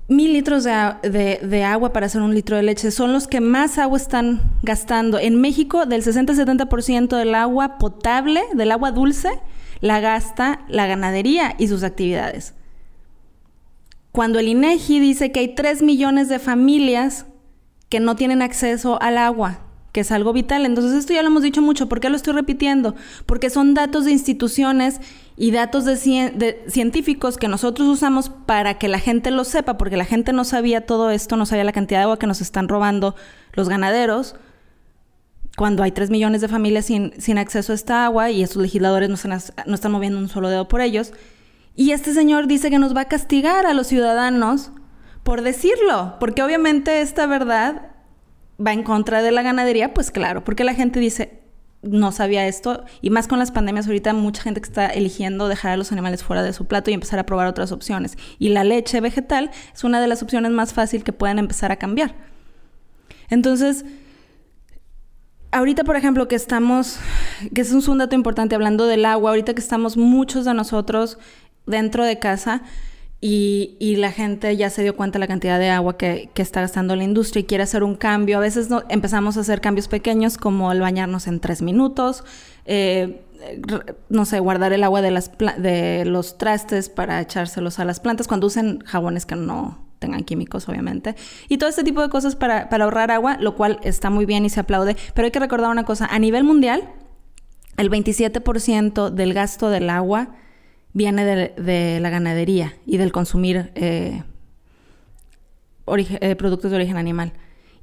mil 0.08 0.34
litros 0.34 0.66
de, 0.66 1.40
de, 1.42 1.64
agua 1.64 1.94
para 1.94 2.06
hacer 2.06 2.22
un 2.22 2.34
litro 2.34 2.58
de 2.58 2.64
leche 2.64 2.92
son 2.92 3.14
los 3.14 3.28
que 3.28 3.42
más 3.42 3.78
agua 3.78 3.98
están 3.98 4.42
gastando. 4.62 5.18
En 5.18 5.40
México, 5.40 5.86
del 5.86 6.04
60-70% 6.04 7.18
del 7.18 7.34
agua 7.34 7.78
potable, 7.78 8.44
del 8.54 8.72
agua 8.72 8.92
dulce, 8.92 9.30
la 9.82 10.00
gasta 10.00 10.62
la 10.70 10.88
ganadería 10.88 11.56
y 11.58 11.68
sus 11.68 11.84
actividades. 11.84 12.54
Cuando 14.12 14.40
el 14.40 14.48
INEGI 14.48 15.00
dice 15.00 15.32
que 15.32 15.40
hay 15.40 15.56
3 15.56 15.82
millones 15.82 16.30
de 16.30 16.40
familias 16.40 17.26
que 17.90 18.00
no 18.00 18.16
tienen 18.16 18.42
acceso 18.42 19.02
al 19.02 19.18
agua, 19.18 19.60
que 19.92 20.02
es 20.02 20.12
algo 20.12 20.34
vital. 20.34 20.66
Entonces 20.66 20.94
esto 20.94 21.14
ya 21.14 21.22
lo 21.22 21.28
hemos 21.28 21.44
dicho 21.44 21.62
mucho. 21.62 21.90
¿Por 21.90 22.00
qué 22.00 22.10
lo 22.10 22.16
estoy 22.16 22.34
repitiendo? 22.34 22.96
Porque 23.26 23.50
son 23.50 23.74
datos 23.74 24.06
de 24.06 24.12
instituciones 24.12 25.02
y 25.38 25.52
datos 25.52 25.86
de, 25.86 26.64
científicos 26.68 27.38
que 27.38 27.48
nosotros 27.48 27.88
usamos 27.88 28.30
para 28.30 28.76
que 28.76 28.88
la 28.88 29.00
gente 29.00 29.32
lo 29.32 29.44
sepa, 29.44 29.78
porque 29.78 29.98
la 29.98 30.06
gente 30.06 30.34
no 30.34 30.44
sabía 30.44 30.86
todo 30.86 31.10
esto, 31.10 31.36
no 31.36 31.46
sabía 31.46 31.64
la 31.64 31.74
cantidad 31.74 32.00
de 32.00 32.04
agua 32.04 32.20
que 32.20 32.28
nos 32.28 32.42
están 32.42 32.68
robando 32.68 33.16
los 33.54 33.70
ganaderos. 33.70 34.36
Cuando 35.58 35.84
hay 35.84 35.92
3 35.92 36.10
millones 36.10 36.42
de 36.42 36.48
familias 36.48 36.86
sin, 36.86 37.14
sin 37.20 37.38
acceso 37.38 37.72
a 37.72 37.76
esta 37.76 38.06
agua 38.06 38.32
y 38.32 38.42
estos 38.42 38.62
legisladores 38.62 39.10
no 39.10 39.16
están, 39.16 39.40
no 39.66 39.76
están 39.76 39.92
moviendo 39.92 40.18
un 40.18 40.30
solo 40.30 40.50
dedo 40.50 40.68
por 40.68 40.82
ellos. 40.82 41.14
Y 41.76 41.92
este 41.92 42.14
señor 42.14 42.48
dice 42.48 42.70
que 42.70 42.80
nos 42.80 42.96
va 42.96 43.02
a 43.02 43.06
castigar 43.06 43.66
a 43.66 43.74
los 43.74 43.88
ciudadanos 43.88 44.72
por 45.24 45.42
decirlo, 45.42 46.16
porque 46.20 46.42
obviamente 46.42 47.02
esta 47.02 47.28
verdad 47.28 47.92
va 48.66 48.74
en 48.74 48.84
contra 48.84 49.22
de 49.22 49.32
la 49.32 49.44
ganadería, 49.44 49.94
pues 49.94 50.12
claro, 50.12 50.44
porque 50.44 50.64
la 50.64 50.74
gente 50.74 51.00
dice, 51.00 51.42
no 51.84 52.12
sabía 52.12 52.48
esto, 52.48 52.84
y 53.02 53.10
más 53.10 53.28
con 53.28 53.40
las 53.40 53.52
pandemias 53.52 53.88
ahorita 53.88 54.14
mucha 54.14 54.42
gente 54.42 54.62
que 54.62 54.68
está 54.68 54.88
eligiendo 54.88 55.48
dejar 55.48 55.72
a 55.72 55.78
los 55.78 55.92
animales 55.92 56.24
fuera 56.24 56.44
de 56.44 56.54
su 56.54 56.66
plato 56.66 56.90
y 56.90 56.94
empezar 56.94 57.20
a 57.20 57.26
probar 57.26 57.48
otras 57.48 57.72
opciones. 57.72 58.18
Y 58.40 58.50
la 58.50 58.64
leche 58.64 59.00
vegetal 59.00 59.52
es 59.74 59.84
una 59.84 60.02
de 60.02 60.08
las 60.08 60.24
opciones 60.24 60.52
más 60.52 60.74
fáciles 60.74 61.04
que 61.04 61.14
pueden 61.14 61.40
empezar 61.40 61.72
a 61.72 61.78
cambiar. 61.78 62.16
Entonces, 63.30 63.86
ahorita, 65.52 65.84
por 65.84 65.96
ejemplo, 65.96 66.28
que 66.28 66.36
estamos, 66.36 66.98
que 67.54 67.62
es 67.62 67.72
un 67.72 67.98
dato 67.98 68.16
importante 68.16 68.56
hablando 68.56 68.86
del 68.88 69.06
agua, 69.06 69.32
ahorita 69.32 69.54
que 69.54 69.62
estamos 69.62 69.98
muchos 69.98 70.46
de 70.46 70.54
nosotros 70.54 71.18
dentro 71.66 72.06
de 72.06 72.20
casa, 72.20 72.64
y, 73.24 73.96
la 73.98 74.12
gente 74.12 74.58
ya 74.58 74.72
se 74.72 74.82
dio 74.82 74.96
cuenta 74.96 75.20
de 75.20 75.20
la 75.20 75.28
cantidad 75.28 75.60
de 75.60 75.70
agua 75.70 75.96
que, 75.96 76.32
está 76.36 76.62
gastando 76.62 76.96
la 76.96 77.04
industria 77.04 77.42
y 77.42 77.44
quiere 77.44 77.64
hacer 77.64 77.84
un 77.84 77.96
cambio. 77.96 78.38
A 78.38 78.40
veces 78.40 78.72
no, 78.72 78.82
empezamos 78.90 79.38
a 79.38 79.42
hacer 79.42 79.62
cambios 79.62 79.88
pequeños 79.88 80.40
como 80.40 80.72
el 80.72 80.80
bañarnos 80.80 81.28
en 81.28 81.40
tres 81.40 81.62
minutos, 81.62 82.24
eh, 82.66 83.22
no 84.10 84.26
sé, 84.26 84.40
guardar 84.40 84.74
el 84.74 84.84
agua 84.84 85.04
de, 85.04 85.12
las 85.12 85.32
de 85.38 86.04
los 86.06 86.40
trastes 86.40 86.90
para 86.90 87.22
echárselos 87.22 87.78
a 87.78 87.86
las 87.86 88.00
plantas 88.00 88.28
cuando 88.28 88.48
usen 88.48 88.80
jabones 88.86 89.28
que 89.28 89.36
no 89.36 89.91
tengan 90.02 90.24
químicos, 90.24 90.68
obviamente. 90.68 91.16
Y 91.48 91.58
todo 91.60 91.70
este 91.70 91.84
tipo 91.84 92.02
de 92.02 92.10
cosas 92.10 92.36
para, 92.36 92.68
ahorrar 92.70 93.12
agua, 93.12 93.38
lo 93.40 93.56
cual 93.56 93.80
está 93.84 94.10
muy 94.10 94.26
bien 94.26 94.44
y 94.44 94.50
se 94.50 94.60
aplaude. 94.60 94.98
Pero 95.14 95.28
hay 95.28 95.32
que 95.32 95.40
recordar 95.40 95.70
una 95.70 95.86
cosa, 95.86 96.08
a 96.08 96.20
nivel 96.20 96.44
mundial, 96.44 96.90
el 97.78 97.90
27% 97.90 99.12
del 99.12 99.34
gasto 99.34 99.70
del 99.70 99.90
agua 99.90 100.36
viene 100.92 101.24
de, 101.24 102.00
la 102.02 102.10
ganadería 102.10 102.74
y 102.86 102.98
del 102.98 103.14
consumir 103.14 103.72
eh, 103.76 104.24
eh, 105.88 106.36
productos 106.36 106.72
de 106.72 106.78
origen 106.78 106.98
animal. 106.98 107.32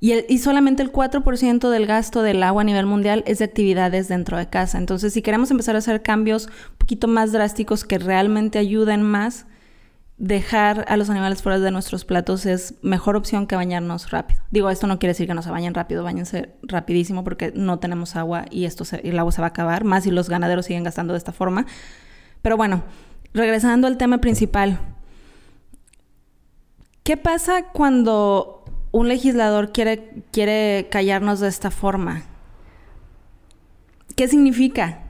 Y, 0.00 0.12
y 0.32 0.38
solamente 0.38 0.82
el 0.82 0.92
4% 0.92 1.70
del 1.70 1.87
gasto 1.87 2.22
del 2.22 2.42
agua 2.42 2.62
a 2.62 2.64
nivel 2.64 2.87
mundial 2.87 3.22
es 3.26 3.38
de 3.38 3.44
actividades 3.44 4.08
dentro 4.08 4.37
de 4.37 4.48
casa. 4.48 4.78
Entonces, 4.78 5.12
si 5.12 5.22
queremos 5.22 5.50
empezar 5.50 5.76
a 5.76 5.78
hacer 5.78 6.02
cambios 6.02 6.46
un 6.46 6.78
poquito 6.78 7.08
más 7.08 7.32
drásticos 7.32 7.84
que 7.84 7.98
realmente 7.98 8.58
ayuden 8.58 9.02
más, 9.02 9.46
dejar 10.18 10.84
a 10.88 10.96
los 10.96 11.10
animales 11.10 11.42
fuera 11.42 11.60
de 11.60 11.70
nuestros 11.70 12.04
platos 12.04 12.44
es 12.44 12.75
mejor 12.82 13.16
opción 13.16 13.46
que 13.46 13.54
bañarnos 13.54 14.10
rápido. 14.10 14.42
Digo, 14.50 14.68
esto 14.68 14.88
no 14.88 14.98
quiere 14.98 15.12
decir 15.12 15.28
que 15.28 15.34
no 15.34 15.42
se 15.42 15.50
bañen 15.50 15.75
rápido, 15.75 16.02
bañense 16.02 16.50
rapidísimo 16.62 17.22
porque 17.22 17.52
no 17.54 17.78
tenemos 17.78 18.16
agua 18.16 18.44
y 18.50 18.64
esto 18.64 18.84
el 19.02 19.18
agua 19.18 19.32
se 19.32 19.40
va 19.40 19.46
a 19.46 19.50
acabar, 19.50 19.84
más 19.84 20.04
si 20.04 20.10
los 20.10 20.28
ganaderos 20.28 20.66
siguen 20.66 20.82
gastando 20.82 21.12
de 21.14 21.18
esta 21.18 21.32
forma. 21.32 21.66
Pero 22.42 22.56
bueno, 22.56 22.82
regresando 23.32 23.87
al 23.87 23.96
tema 23.96 24.18
principal. 24.18 24.80
¿Qué 27.04 27.16
pasa 27.16 27.62
cuando 27.72 28.64
un 28.90 29.08
legislador 29.08 29.72
quiere, 29.72 30.25
quiere 30.32 30.88
callarnos 30.90 31.40
de 31.40 31.48
esta 31.48 31.70
forma? 31.70 32.22
¿Qué 34.16 34.26
significa? 34.26 35.07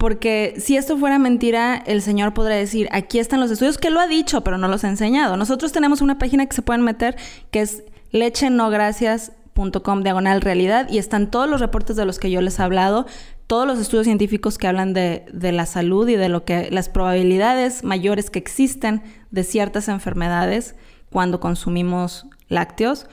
Porque 0.00 0.54
si 0.56 0.78
esto 0.78 0.96
fuera 0.96 1.18
mentira, 1.18 1.76
el 1.76 2.00
señor 2.00 2.32
podría 2.32 2.56
decir, 2.56 2.88
aquí 2.90 3.18
están 3.18 3.38
los 3.38 3.50
estudios, 3.50 3.76
que 3.76 3.90
lo 3.90 4.00
ha 4.00 4.06
dicho, 4.06 4.42
pero 4.42 4.56
no 4.56 4.66
los 4.66 4.82
ha 4.82 4.88
enseñado. 4.88 5.36
Nosotros 5.36 5.72
tenemos 5.72 6.00
una 6.00 6.18
página 6.18 6.46
que 6.46 6.56
se 6.56 6.62
pueden 6.62 6.80
meter, 6.80 7.16
que 7.50 7.60
es 7.60 7.82
lechenogracias.com 8.10 10.02
diagonal 10.02 10.40
realidad, 10.40 10.88
y 10.90 10.96
están 10.96 11.30
todos 11.30 11.50
los 11.50 11.60
reportes 11.60 11.96
de 11.96 12.06
los 12.06 12.18
que 12.18 12.30
yo 12.30 12.40
les 12.40 12.58
he 12.58 12.62
hablado, 12.62 13.04
todos 13.46 13.66
los 13.66 13.78
estudios 13.78 14.06
científicos 14.06 14.56
que 14.56 14.68
hablan 14.68 14.94
de, 14.94 15.26
la 15.34 15.66
salud 15.66 16.08
y 16.08 16.16
de 16.16 16.30
lo 16.30 16.46
que 16.46 16.70
las 16.70 16.88
probabilidades 16.88 17.84
mayores 17.84 18.30
que 18.30 18.38
existen 18.38 19.02
de 19.30 19.44
ciertas 19.44 19.88
enfermedades 19.88 20.76
cuando 21.10 21.40
consumimos 21.40 22.24
lácteos. 22.48 23.06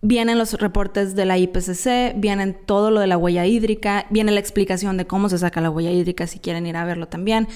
Vienen 0.00 0.38
los 0.38 0.54
reportes 0.54 1.16
de 1.16 1.24
la 1.24 1.38
IPCC, 1.38 2.14
vienen 2.16 2.56
todo 2.66 2.90
lo 2.92 3.00
de 3.00 3.08
la 3.08 3.16
huella 3.16 3.46
hídrica, 3.46 4.06
viene 4.10 4.30
la 4.30 4.38
explicación 4.38 4.96
de 4.96 5.06
cómo 5.06 5.28
se 5.28 5.38
saca 5.38 5.60
la 5.60 5.70
huella 5.70 5.90
hídrica 5.90 6.28
si 6.28 6.38
quieren 6.38 6.66
ir 6.66 6.76
a 6.76 6.84
verlo 6.84 7.08
también. 7.08 7.48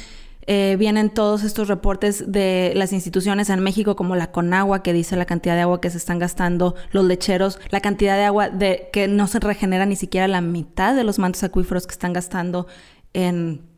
Eh, 0.49 0.75
vienen 0.77 1.11
todos 1.11 1.45
estos 1.45 1.69
reportes 1.69 2.33
de 2.33 2.73
las 2.75 2.93
instituciones 2.93 3.49
en 3.49 3.61
México, 3.61 3.95
como 3.95 4.17
la 4.17 4.33
Conagua, 4.33 4.83
que 4.83 4.93
dice 4.93 5.15
la 5.15 5.25
cantidad 5.25 5.55
de 5.55 5.61
agua 5.61 5.81
que 5.81 5.89
se 5.91 5.99
están 5.99 6.19
gastando 6.19 6.75
los 6.91 7.05
lecheros, 7.05 7.61
la 7.71 7.81
cantidad 7.81 8.17
de 8.17 8.25
agua 8.25 8.49
de, 8.49 8.89
que 8.93 9.07
no 9.07 9.29
se 9.29 9.39
regenera 9.39 9.87
ni 9.87 9.95
siquiera 9.95 10.27
la 10.27 10.41
mitad 10.41 10.97
de 10.97 11.05
los 11.05 11.21
mantos 11.21 11.45
acuíferos 11.45 11.87
que 11.87 11.93
están 11.93 12.13
gastando 12.13 12.67
en 13.13 13.72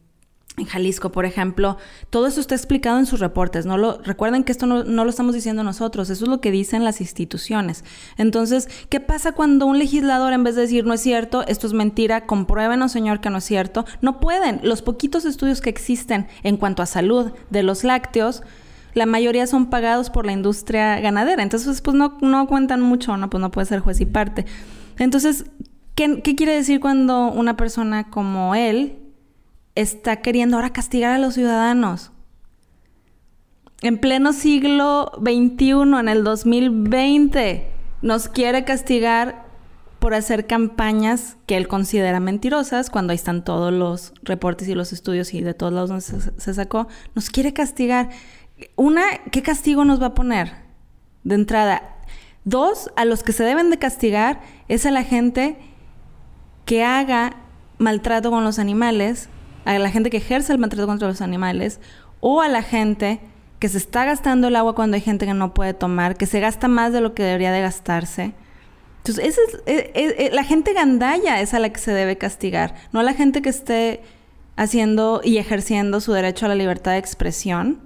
en 0.56 0.66
Jalisco, 0.66 1.10
por 1.10 1.24
ejemplo, 1.24 1.78
todo 2.10 2.28
eso 2.28 2.40
está 2.40 2.54
explicado 2.54 2.98
en 3.00 3.06
sus 3.06 3.18
reportes. 3.18 3.66
No 3.66 3.76
lo, 3.76 3.98
recuerden 4.02 4.44
que 4.44 4.52
esto 4.52 4.66
no, 4.66 4.84
lo 4.84 5.10
estamos 5.10 5.34
diciendo 5.34 5.64
nosotros, 5.64 6.10
eso 6.10 6.24
es 6.24 6.30
lo 6.30 6.40
que 6.40 6.52
dicen 6.52 6.84
las 6.84 7.00
instituciones. 7.00 7.84
Entonces, 8.18 8.68
¿qué 8.88 9.00
pasa 9.00 9.32
cuando 9.32 9.66
un 9.66 9.80
legislador, 9.80 10.32
en 10.32 10.44
vez 10.44 10.54
de 10.54 10.62
decir 10.62 10.86
no 10.86 10.94
es 10.94 11.00
cierto, 11.00 11.44
esto 11.48 11.66
es 11.66 11.72
mentira, 11.72 12.26
compruébenos, 12.26 12.92
señor, 12.92 13.20
que 13.20 13.30
no 13.30 13.38
es 13.38 13.44
cierto? 13.44 13.84
No 14.00 14.20
pueden. 14.20 14.60
Los 14.62 14.80
poquitos 14.82 15.24
estudios 15.24 15.60
que 15.60 15.70
existen 15.70 16.28
en 16.44 16.56
cuanto 16.56 16.82
a 16.82 16.86
salud 16.86 17.32
de 17.50 17.64
los 17.64 17.82
lácteos, 17.82 18.44
la 18.94 19.06
mayoría 19.06 19.48
son 19.48 19.70
pagados 19.70 20.08
por 20.08 20.24
la 20.24 20.32
industria 20.32 21.00
ganadera. 21.00 21.42
Entonces, 21.42 21.80
pues 21.80 21.96
no, 21.96 22.16
no 22.20 22.46
cuentan 22.46 22.80
mucho, 22.80 23.16
¿no? 23.16 23.28
Pues 23.28 23.40
no 23.40 23.50
puede 23.50 23.66
ser 23.66 23.80
juez 23.80 24.00
y 24.00 24.06
parte. 24.06 24.46
Entonces, 25.00 25.46
¿qué, 25.96 26.22
qué 26.22 26.36
quiere 26.36 26.54
decir 26.54 26.78
cuando 26.78 27.32
una 27.32 27.56
persona 27.56 28.08
como 28.08 28.54
él 28.54 29.00
está 29.74 30.16
queriendo 30.16 30.56
ahora 30.56 30.72
castigar 30.72 31.12
a 31.12 31.18
los 31.18 31.34
ciudadanos. 31.34 32.10
En 33.82 33.98
pleno 33.98 34.32
siglo 34.32 35.12
XXI, 35.18 35.98
en 36.00 36.08
el 36.08 36.24
2020, 36.24 37.70
nos 38.02 38.28
quiere 38.28 38.64
castigar 38.64 39.44
por 39.98 40.14
hacer 40.14 40.46
campañas 40.46 41.36
que 41.46 41.56
él 41.56 41.66
considera 41.66 42.20
mentirosas, 42.20 42.90
cuando 42.90 43.12
ahí 43.12 43.16
están 43.16 43.44
todos 43.44 43.72
los 43.72 44.12
reportes 44.22 44.68
y 44.68 44.74
los 44.74 44.92
estudios 44.92 45.32
y 45.34 45.40
de 45.40 45.54
todos 45.54 45.72
lados 45.72 45.88
donde 45.88 46.02
se, 46.02 46.38
se 46.38 46.54
sacó, 46.54 46.88
nos 47.14 47.30
quiere 47.30 47.52
castigar. 47.52 48.10
Una, 48.76 49.02
¿qué 49.32 49.42
castigo 49.42 49.84
nos 49.84 50.00
va 50.00 50.08
a 50.08 50.14
poner? 50.14 50.52
De 51.24 51.34
entrada. 51.34 51.96
Dos, 52.44 52.90
a 52.96 53.06
los 53.06 53.22
que 53.22 53.32
se 53.32 53.44
deben 53.44 53.70
de 53.70 53.78
castigar 53.78 54.42
es 54.68 54.84
a 54.84 54.90
la 54.90 55.02
gente 55.02 55.56
que 56.66 56.84
haga 56.84 57.36
maltrato 57.78 58.30
con 58.30 58.44
los 58.44 58.58
animales 58.58 59.28
a 59.64 59.78
la 59.78 59.90
gente 59.90 60.10
que 60.10 60.18
ejerce 60.18 60.52
el 60.52 60.58
maltrato 60.58 60.86
contra 60.86 61.08
los 61.08 61.20
animales 61.20 61.80
o 62.20 62.40
a 62.40 62.48
la 62.48 62.62
gente 62.62 63.20
que 63.58 63.68
se 63.68 63.78
está 63.78 64.04
gastando 64.04 64.48
el 64.48 64.56
agua 64.56 64.74
cuando 64.74 64.96
hay 64.96 65.00
gente 65.00 65.26
que 65.26 65.34
no 65.34 65.54
puede 65.54 65.74
tomar, 65.74 66.16
que 66.16 66.26
se 66.26 66.40
gasta 66.40 66.68
más 66.68 66.92
de 66.92 67.00
lo 67.00 67.14
que 67.14 67.22
debería 67.22 67.52
de 67.52 67.62
gastarse. 67.62 68.34
Entonces, 68.98 69.24
esa 69.26 69.40
es, 69.48 69.54
eh, 69.66 69.92
eh, 69.94 70.14
eh, 70.18 70.30
la 70.32 70.44
gente 70.44 70.72
gandalla 70.72 71.40
es 71.40 71.54
a 71.54 71.58
la 71.58 71.70
que 71.70 71.80
se 71.80 71.92
debe 71.92 72.16
castigar, 72.16 72.74
no 72.92 73.00
a 73.00 73.02
la 73.02 73.14
gente 73.14 73.42
que 73.42 73.50
esté 73.50 74.02
haciendo 74.56 75.20
y 75.22 75.38
ejerciendo 75.38 76.00
su 76.00 76.12
derecho 76.12 76.46
a 76.46 76.48
la 76.48 76.54
libertad 76.54 76.92
de 76.92 76.98
expresión 76.98 77.80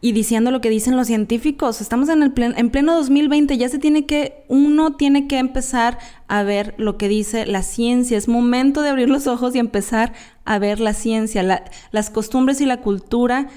y 0.00 0.12
diciendo 0.12 0.50
lo 0.50 0.60
que 0.60 0.70
dicen 0.70 0.96
los 0.96 1.06
científicos. 1.06 1.80
Estamos 1.80 2.08
en, 2.08 2.22
el 2.22 2.32
en 2.36 2.70
pleno 2.70 2.94
2020, 2.94 3.56
ya 3.56 3.68
se 3.68 3.78
tiene 3.78 4.06
que, 4.06 4.44
uno 4.48 4.94
tiene 4.94 5.26
que 5.26 5.38
empezar 5.38 5.98
a 6.28 6.42
ver 6.42 6.74
lo 6.76 6.98
que 6.98 7.08
dice 7.08 7.46
la 7.46 7.62
ciencia. 7.62 8.18
Es 8.18 8.28
momento 8.28 8.82
de 8.82 8.90
abrir 8.90 9.08
los 9.08 9.26
ojos 9.26 9.54
y 9.54 9.58
empezar 9.58 10.12
a 10.44 10.58
ver 10.58 10.80
la 10.80 10.92
ciencia. 10.92 11.42
las 11.90 12.10
costumbres 12.10 12.60
y 12.60 12.66
la 12.66 12.80
cultura 12.80 13.48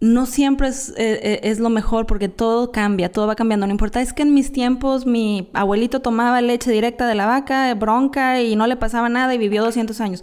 no 0.00 0.26
siempre 0.26 0.68
es, 0.68 0.90
eh, 0.90 1.20
eh, 1.22 1.40
es, 1.44 1.60
lo 1.60 1.70
mejor 1.70 2.06
porque 2.06 2.28
todo 2.28 2.72
cambia, 2.72 3.10
todo 3.10 3.26
va 3.26 3.36
cambiando. 3.36 3.66
No 3.66 3.72
importa, 3.72 4.02
es 4.02 4.12
que 4.12 4.22
en 4.22 4.34
mis 4.34 4.52
tiempos 4.52 5.06
mi 5.06 5.50
abuelito 5.54 6.00
tomaba 6.00 6.40
leche 6.40 6.70
directa 6.70 7.06
de 7.06 7.14
la 7.14 7.26
vaca, 7.26 7.72
bronca, 7.74 8.40
y 8.40 8.56
no 8.56 8.66
le 8.66 8.76
pasaba 8.76 9.08
nada 9.08 9.34
y 9.34 9.38
vivió 9.38 9.64
200 9.64 10.00
años. 10.00 10.22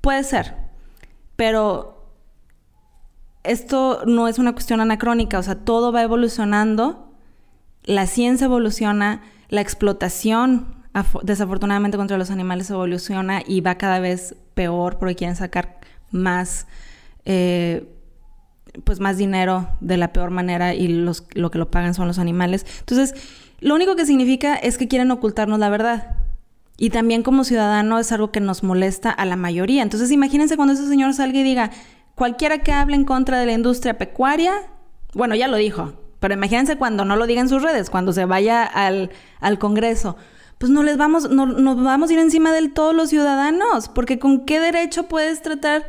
Puede 0.00 0.22
ser, 0.24 0.54
pero 1.36 1.99
esto 3.42 4.02
no 4.06 4.28
es 4.28 4.38
una 4.38 4.52
cuestión 4.52 4.80
anacrónica, 4.80 5.38
o 5.38 5.42
sea, 5.42 5.54
todo 5.54 5.92
va 5.92 6.02
evolucionando, 6.02 7.12
la 7.84 8.06
ciencia 8.06 8.44
evoluciona, 8.44 9.22
la 9.48 9.60
explotación 9.60 10.80
desafortunadamente 11.22 11.96
contra 11.96 12.18
los 12.18 12.30
animales 12.30 12.68
evoluciona 12.70 13.42
y 13.46 13.60
va 13.60 13.76
cada 13.76 14.00
vez 14.00 14.34
peor 14.54 14.98
porque 14.98 15.14
quieren 15.14 15.36
sacar 15.36 15.78
más, 16.10 16.66
eh, 17.24 17.88
pues 18.84 19.00
más 19.00 19.16
dinero 19.16 19.68
de 19.80 19.96
la 19.96 20.12
peor 20.12 20.30
manera 20.30 20.74
y 20.74 20.88
los, 20.88 21.24
lo 21.34 21.50
que 21.50 21.58
lo 21.58 21.70
pagan 21.70 21.94
son 21.94 22.08
los 22.08 22.18
animales. 22.18 22.66
Entonces, 22.80 23.14
lo 23.60 23.74
único 23.74 23.94
que 23.94 24.06
significa 24.06 24.56
es 24.56 24.78
que 24.78 24.88
quieren 24.88 25.10
ocultarnos 25.10 25.58
la 25.58 25.68
verdad. 25.68 26.16
Y 26.76 26.90
también 26.90 27.22
como 27.22 27.44
ciudadano 27.44 27.98
es 27.98 28.10
algo 28.10 28.32
que 28.32 28.40
nos 28.40 28.62
molesta 28.62 29.10
a 29.10 29.26
la 29.26 29.36
mayoría. 29.36 29.82
Entonces 29.82 30.10
imagínense 30.10 30.56
cuando 30.56 30.72
ese 30.72 30.88
señor 30.88 31.12
salga 31.12 31.38
y 31.38 31.42
diga, 31.42 31.70
cualquiera 32.20 32.58
que 32.58 32.70
hable 32.70 32.96
en 32.96 33.06
contra 33.06 33.40
de 33.40 33.46
la 33.46 33.52
industria 33.52 33.96
pecuaria, 33.96 34.52
bueno, 35.14 35.34
ya 35.34 35.48
lo 35.48 35.56
dijo, 35.56 35.94
pero 36.18 36.34
imagínense 36.34 36.76
cuando 36.76 37.06
no 37.06 37.16
lo 37.16 37.26
diga 37.26 37.40
en 37.40 37.48
sus 37.48 37.62
redes, 37.62 37.88
cuando 37.88 38.12
se 38.12 38.26
vaya 38.26 38.62
al, 38.62 39.08
al 39.40 39.58
Congreso. 39.58 40.18
Pues 40.58 40.70
no 40.70 40.82
les 40.82 40.98
vamos, 40.98 41.30
no, 41.30 41.46
nos 41.46 41.82
vamos 41.82 42.10
a 42.10 42.12
ir 42.12 42.18
encima 42.18 42.52
de 42.52 42.68
todos 42.68 42.94
los 42.94 43.08
ciudadanos, 43.08 43.88
porque 43.88 44.18
con 44.18 44.44
qué 44.44 44.60
derecho 44.60 45.04
puedes 45.04 45.40
tratar 45.40 45.88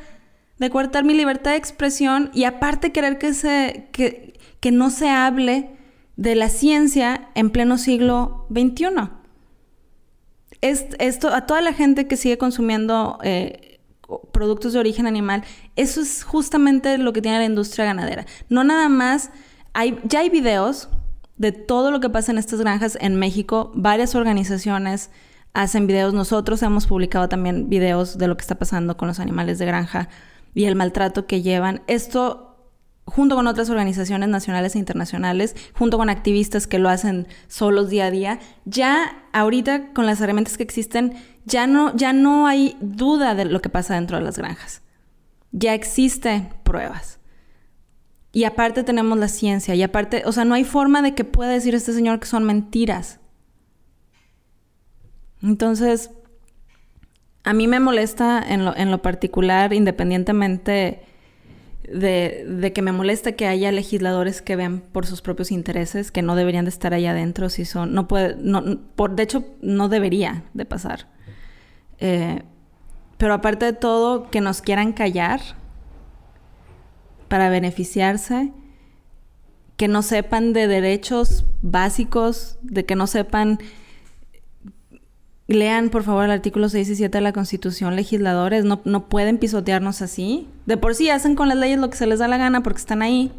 de 0.58 0.70
coartar 0.70 1.04
mi 1.04 1.16
libertad 1.16 1.52
de 1.52 1.58
expresión 1.58 2.32
y 2.34 2.46
aparte 2.46 2.94
querer 2.94 3.18
que 3.18 3.34
se, 3.34 3.90
que, 3.92 4.40
que 4.62 4.72
no 4.72 4.90
se 4.90 5.10
hable 5.10 5.76
de 6.16 6.36
la 6.36 6.48
ciencia 6.48 7.28
en 7.36 7.50
pleno 7.50 7.78
siglo 7.78 8.48
XXI. 8.52 9.10
esto, 10.62 11.28
a 11.34 11.46
toda 11.46 11.60
la 11.60 11.74
gente 11.74 12.08
que 12.08 12.16
sigue 12.16 12.38
consumiendo 12.38 13.20
eh, 13.22 13.71
productos 14.32 14.74
de 14.74 14.80
origen 14.80 15.08
animal, 15.08 15.44
eso 15.76 16.02
es 16.02 16.24
justamente 16.24 16.98
lo 16.98 17.14
que 17.14 17.22
tiene 17.22 17.40
la 17.40 17.46
industria 17.46 17.86
ganadera. 17.86 18.26
No 18.50 18.64
nada 18.64 18.90
más, 18.90 19.32
hay, 19.74 20.00
ya 20.04 20.20
hay 20.20 20.30
videos 20.30 20.90
de 21.38 21.52
todo 21.52 21.92
lo 21.92 22.00
que 22.00 22.10
pasa 22.10 22.32
en 22.32 22.38
estas 22.38 22.60
granjas 22.62 22.98
en 23.02 23.16
México, 23.16 23.72
varias 23.74 24.16
organizaciones 24.16 25.10
hacen 25.54 25.88
videos, 25.88 26.14
nosotros 26.14 26.62
hemos 26.64 26.88
publicado 26.88 27.28
también 27.28 27.70
videos 27.70 28.18
de 28.18 28.28
lo 28.28 28.38
que 28.38 28.42
está 28.42 28.56
pasando 28.56 28.96
con 28.96 29.08
los 29.08 29.20
animales 29.20 29.60
de 29.60 29.66
granja 29.66 30.10
y 30.54 30.66
el 30.66 30.76
maltrato 30.76 31.26
que 31.26 31.42
llevan. 31.42 31.82
Esto 31.88 32.52
junto 33.06 33.36
con 33.36 33.48
otras 33.48 33.70
organizaciones 33.70 34.30
nacionales 34.30 34.76
e 34.76 34.80
internacionales, 34.80 35.56
junto 35.74 35.98
con 35.98 36.10
activistas 36.10 36.68
que 36.68 36.80
lo 36.80 36.90
hacen 36.90 37.28
solos 37.48 37.90
día 37.90 38.06
a 38.06 38.12
día, 38.12 38.40
ya 38.66 39.26
ahorita 39.34 39.92
con 39.94 40.06
las 40.06 40.22
herramientas 40.22 40.58
que 40.58 40.64
existen, 40.64 41.16
ya 41.46 41.68
no, 41.68 41.96
ya 41.96 42.14
no 42.14 42.48
hay 42.48 42.78
duda 42.82 43.36
de 43.36 43.46
lo 43.46 43.62
que 43.62 43.70
pasa 43.70 43.96
dentro 43.96 44.18
de 44.18 44.24
las 44.24 44.38
granjas. 44.38 44.82
Ya 45.52 45.74
existen 45.74 46.50
pruebas. 46.64 47.20
Y 48.34 48.46
aparte 48.46 48.84
tenemos 48.84 49.18
la 49.18 49.28
ciencia, 49.28 49.76
y 49.76 49.84
aparte, 49.84 50.24
o 50.26 50.32
sea, 50.32 50.46
no 50.46 50.54
hay 50.54 50.64
forma 50.64 51.02
de 51.02 51.14
que 51.14 51.26
pueda 51.26 51.52
decir 51.52 51.76
este 51.76 51.92
señor 51.92 52.20
que 52.20 52.28
son 52.28 52.46
mentiras. 52.46 53.20
Entonces, 55.44 56.12
a 57.44 57.54
mí 57.54 57.68
me 57.68 57.80
molesta 57.80 58.42
en 58.48 58.64
lo, 58.64 58.76
en 58.76 58.90
lo 58.90 59.02
particular, 59.02 59.74
independientemente 59.74 61.04
de, 61.92 62.72
que 62.74 62.82
me 62.82 62.92
molesta 62.92 63.34
que 63.34 63.48
haya 63.48 63.72
legisladores 63.72 64.42
que 64.42 64.56
vean 64.56 64.80
por 64.80 65.06
sus 65.06 65.22
propios 65.22 65.52
intereses, 65.52 66.12
que 66.12 66.22
no 66.22 66.36
deberían 66.36 66.66
de 66.66 66.70
estar 66.70 66.94
ahí 66.94 67.06
adentro, 67.06 67.50
si 67.50 67.66
son, 67.66 67.94
no 67.94 68.08
puede, 68.08 68.36
no, 68.38 68.80
por, 68.96 69.16
de 69.16 69.24
hecho, 69.24 69.44
no 69.62 69.90
debería 69.90 70.44
de 70.54 70.66
pasar. 70.66 71.11
Eh, 72.02 72.44
pero 73.18 73.34
aparte 73.34 73.66
de 73.66 73.74
todo, 73.74 74.30
que 74.30 74.42
nos 74.42 74.62
quieran 74.62 74.92
callar 74.92 75.40
para 77.30 77.50
beneficiarse, 77.50 78.52
que 79.78 79.88
no 79.88 80.02
sepan 80.02 80.52
de 80.52 80.68
derechos 80.68 81.46
básicos, 81.62 82.58
de 82.62 82.86
que 82.86 82.96
no 82.96 83.08
sepan 83.08 83.60
Lean, 85.48 85.90
por 85.90 86.04
favor, 86.04 86.26
el 86.26 86.32
artículo 86.32 86.70
6 86.70 86.90
y 86.90 86.96
7 86.96 87.18
de 87.18 87.22
la 87.22 87.34
Constitución, 87.34 87.96
legisladores, 87.96 88.64
no, 88.64 88.82
no 88.86 89.08
pueden 89.08 89.38
pisotearnos 89.38 90.02
así. 90.02 90.48
De 90.66 90.78
por 90.78 90.96
sí 90.96 91.10
hacen 91.10 91.36
con 91.36 91.50
las 91.50 91.58
leyes 91.58 91.80
lo 91.80 91.90
que 91.90 91.98
se 91.98 92.08
les 92.08 92.20
da 92.20 92.28
la 92.28 92.38
gana 92.38 92.64
porque 92.64 92.80
están 92.80 93.02
ahí. 93.02 93.32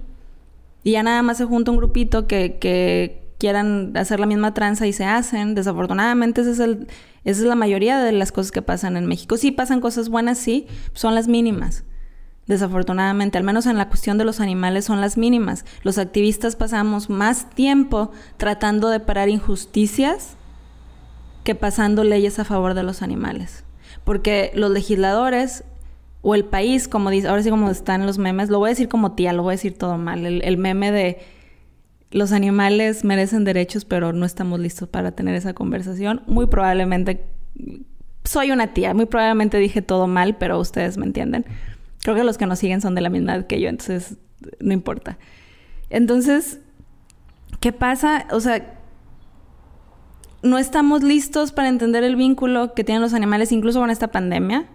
Y 0.84 0.92
ya 0.92 1.02
nada 1.02 1.22
más 1.22 1.38
se 1.38 1.44
junta 1.44 1.70
un 1.70 1.76
grupito 1.76 2.26
que, 2.26 2.58
que 2.60 3.21
quieran 3.42 3.96
hacer 3.96 4.20
la 4.20 4.26
misma 4.26 4.54
tranza 4.54 4.86
y 4.86 4.92
se 4.92 5.04
hacen. 5.04 5.56
Desafortunadamente, 5.56 6.42
ese 6.42 6.52
es 6.52 6.60
el, 6.60 6.86
esa 7.24 7.40
es 7.40 7.46
la 7.48 7.56
mayoría 7.56 7.98
de 7.98 8.12
las 8.12 8.30
cosas 8.30 8.52
que 8.52 8.62
pasan 8.62 8.96
en 8.96 9.06
México. 9.06 9.36
Sí 9.36 9.50
pasan 9.50 9.80
cosas 9.80 10.08
buenas, 10.08 10.38
sí, 10.38 10.68
son 10.92 11.16
las 11.16 11.26
mínimas. 11.26 11.82
Desafortunadamente, 12.46 13.38
al 13.38 13.42
menos 13.42 13.66
en 13.66 13.78
la 13.78 13.88
cuestión 13.88 14.16
de 14.16 14.24
los 14.24 14.38
animales 14.38 14.84
son 14.84 15.00
las 15.00 15.18
mínimas. 15.18 15.64
Los 15.82 15.98
activistas 15.98 16.54
pasamos 16.54 17.10
más 17.10 17.50
tiempo 17.50 18.12
tratando 18.36 18.90
de 18.90 19.00
parar 19.00 19.28
injusticias 19.28 20.36
que 21.42 21.56
pasando 21.56 22.04
leyes 22.04 22.38
a 22.38 22.44
favor 22.44 22.74
de 22.74 22.84
los 22.84 23.02
animales. 23.02 23.64
Porque 24.04 24.52
los 24.54 24.70
legisladores 24.70 25.64
o 26.20 26.36
el 26.36 26.44
país, 26.44 26.86
como 26.86 27.10
dice, 27.10 27.26
ahora 27.26 27.42
sí 27.42 27.50
como 27.50 27.70
están 27.70 28.06
los 28.06 28.18
memes, 28.18 28.50
lo 28.50 28.60
voy 28.60 28.68
a 28.68 28.70
decir 28.70 28.88
como 28.88 29.16
tía, 29.16 29.32
lo 29.32 29.42
voy 29.42 29.50
a 29.54 29.56
decir 29.56 29.76
todo 29.76 29.98
mal, 29.98 30.24
el, 30.24 30.58
meme 30.58 30.92
de 30.92 31.18
los 32.12 32.32
animales 32.32 33.04
merecen 33.04 33.44
derechos, 33.44 33.84
pero 33.84 34.12
no 34.12 34.24
estamos 34.24 34.60
listos 34.60 34.88
para 34.88 35.12
tener 35.12 35.34
esa 35.34 35.54
conversación. 35.54 36.22
Muy 36.26 36.46
probablemente 36.46 37.26
soy 38.24 38.50
una 38.50 38.68
tía, 38.68 38.94
muy 38.94 39.06
probablemente 39.06 39.58
dije 39.58 39.82
todo 39.82 40.06
mal, 40.06 40.36
pero 40.36 40.58
ustedes 40.58 40.96
me 40.96 41.06
entienden. 41.06 41.44
Creo 42.02 42.14
que 42.14 42.24
los 42.24 42.38
que 42.38 42.46
nos 42.46 42.58
siguen 42.58 42.80
son 42.80 42.94
de 42.94 43.00
la 43.00 43.10
misma 43.10 43.34
edad 43.34 43.46
que 43.46 43.60
yo, 43.60 43.68
entonces 43.68 44.16
no 44.60 44.72
importa. 44.72 45.18
Entonces, 45.90 46.60
¿qué 47.60 47.72
pasa? 47.72 48.26
O 48.30 48.40
sea, 48.40 48.78
no 50.42 50.58
estamos 50.58 51.02
listos 51.02 51.52
para 51.52 51.68
entender 51.68 52.04
el 52.04 52.16
vínculo 52.16 52.74
que 52.74 52.84
tienen 52.84 53.02
los 53.02 53.14
animales, 53.14 53.52
incluso 53.52 53.80
con 53.80 53.90
esta 53.90 54.08
pandemia. 54.08 54.66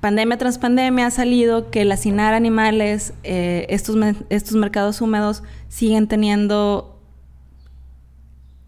Pandemia 0.00 0.38
tras 0.38 0.58
pandemia 0.58 1.06
ha 1.06 1.10
salido 1.10 1.70
que 1.70 1.82
el 1.82 1.92
hacinar 1.92 2.32
animales, 2.32 3.12
eh, 3.22 3.66
estos, 3.68 3.96
estos 4.30 4.56
mercados 4.56 5.00
húmedos, 5.00 5.42
siguen 5.68 6.08
teniendo 6.08 6.98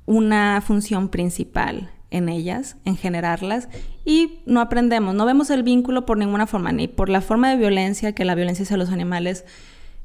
una 0.05 0.61
función 0.61 1.09
principal 1.09 1.91
en 2.11 2.29
ellas, 2.29 2.77
en 2.85 2.97
generarlas, 2.97 3.69
y 4.05 4.41
no 4.45 4.61
aprendemos, 4.61 5.15
no 5.15 5.25
vemos 5.25 5.49
el 5.49 5.63
vínculo 5.63 6.05
por 6.05 6.19
ninguna 6.19 6.47
forma, 6.47 6.71
ni 6.71 6.87
por 6.87 7.09
la 7.09 7.23
forma 7.23 7.49
de 7.49 7.57
violencia, 7.57 8.15
que 8.15 8.27
la 8.27 8.35
violencia 8.35 8.65
hacia 8.65 8.77
los 8.77 8.91
animales 8.91 9.47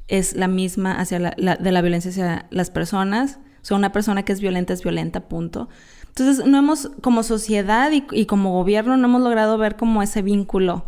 es 0.06 0.34
la 0.34 0.48
misma 0.48 0.98
hacia 0.98 1.18
de 1.18 1.72
la 1.72 1.82
violencia 1.82 2.10
hacia 2.10 2.46
las 2.50 2.70
personas, 2.70 3.38
o 3.60 3.64
sea, 3.64 3.76
una 3.76 3.92
persona 3.92 4.24
que 4.24 4.32
es 4.32 4.40
violenta 4.40 4.72
es 4.72 4.82
violenta, 4.82 5.28
punto. 5.28 5.68
Entonces, 6.06 6.46
no 6.46 6.58
hemos, 6.58 6.90
como 7.02 7.22
sociedad 7.22 7.90
y, 7.92 8.26
como 8.26 8.52
gobierno, 8.52 8.96
no 8.96 9.06
hemos 9.06 9.20
logrado 9.20 9.58
ver 9.58 9.76
como 9.76 10.02
ese 10.02 10.22
vínculo 10.22 10.84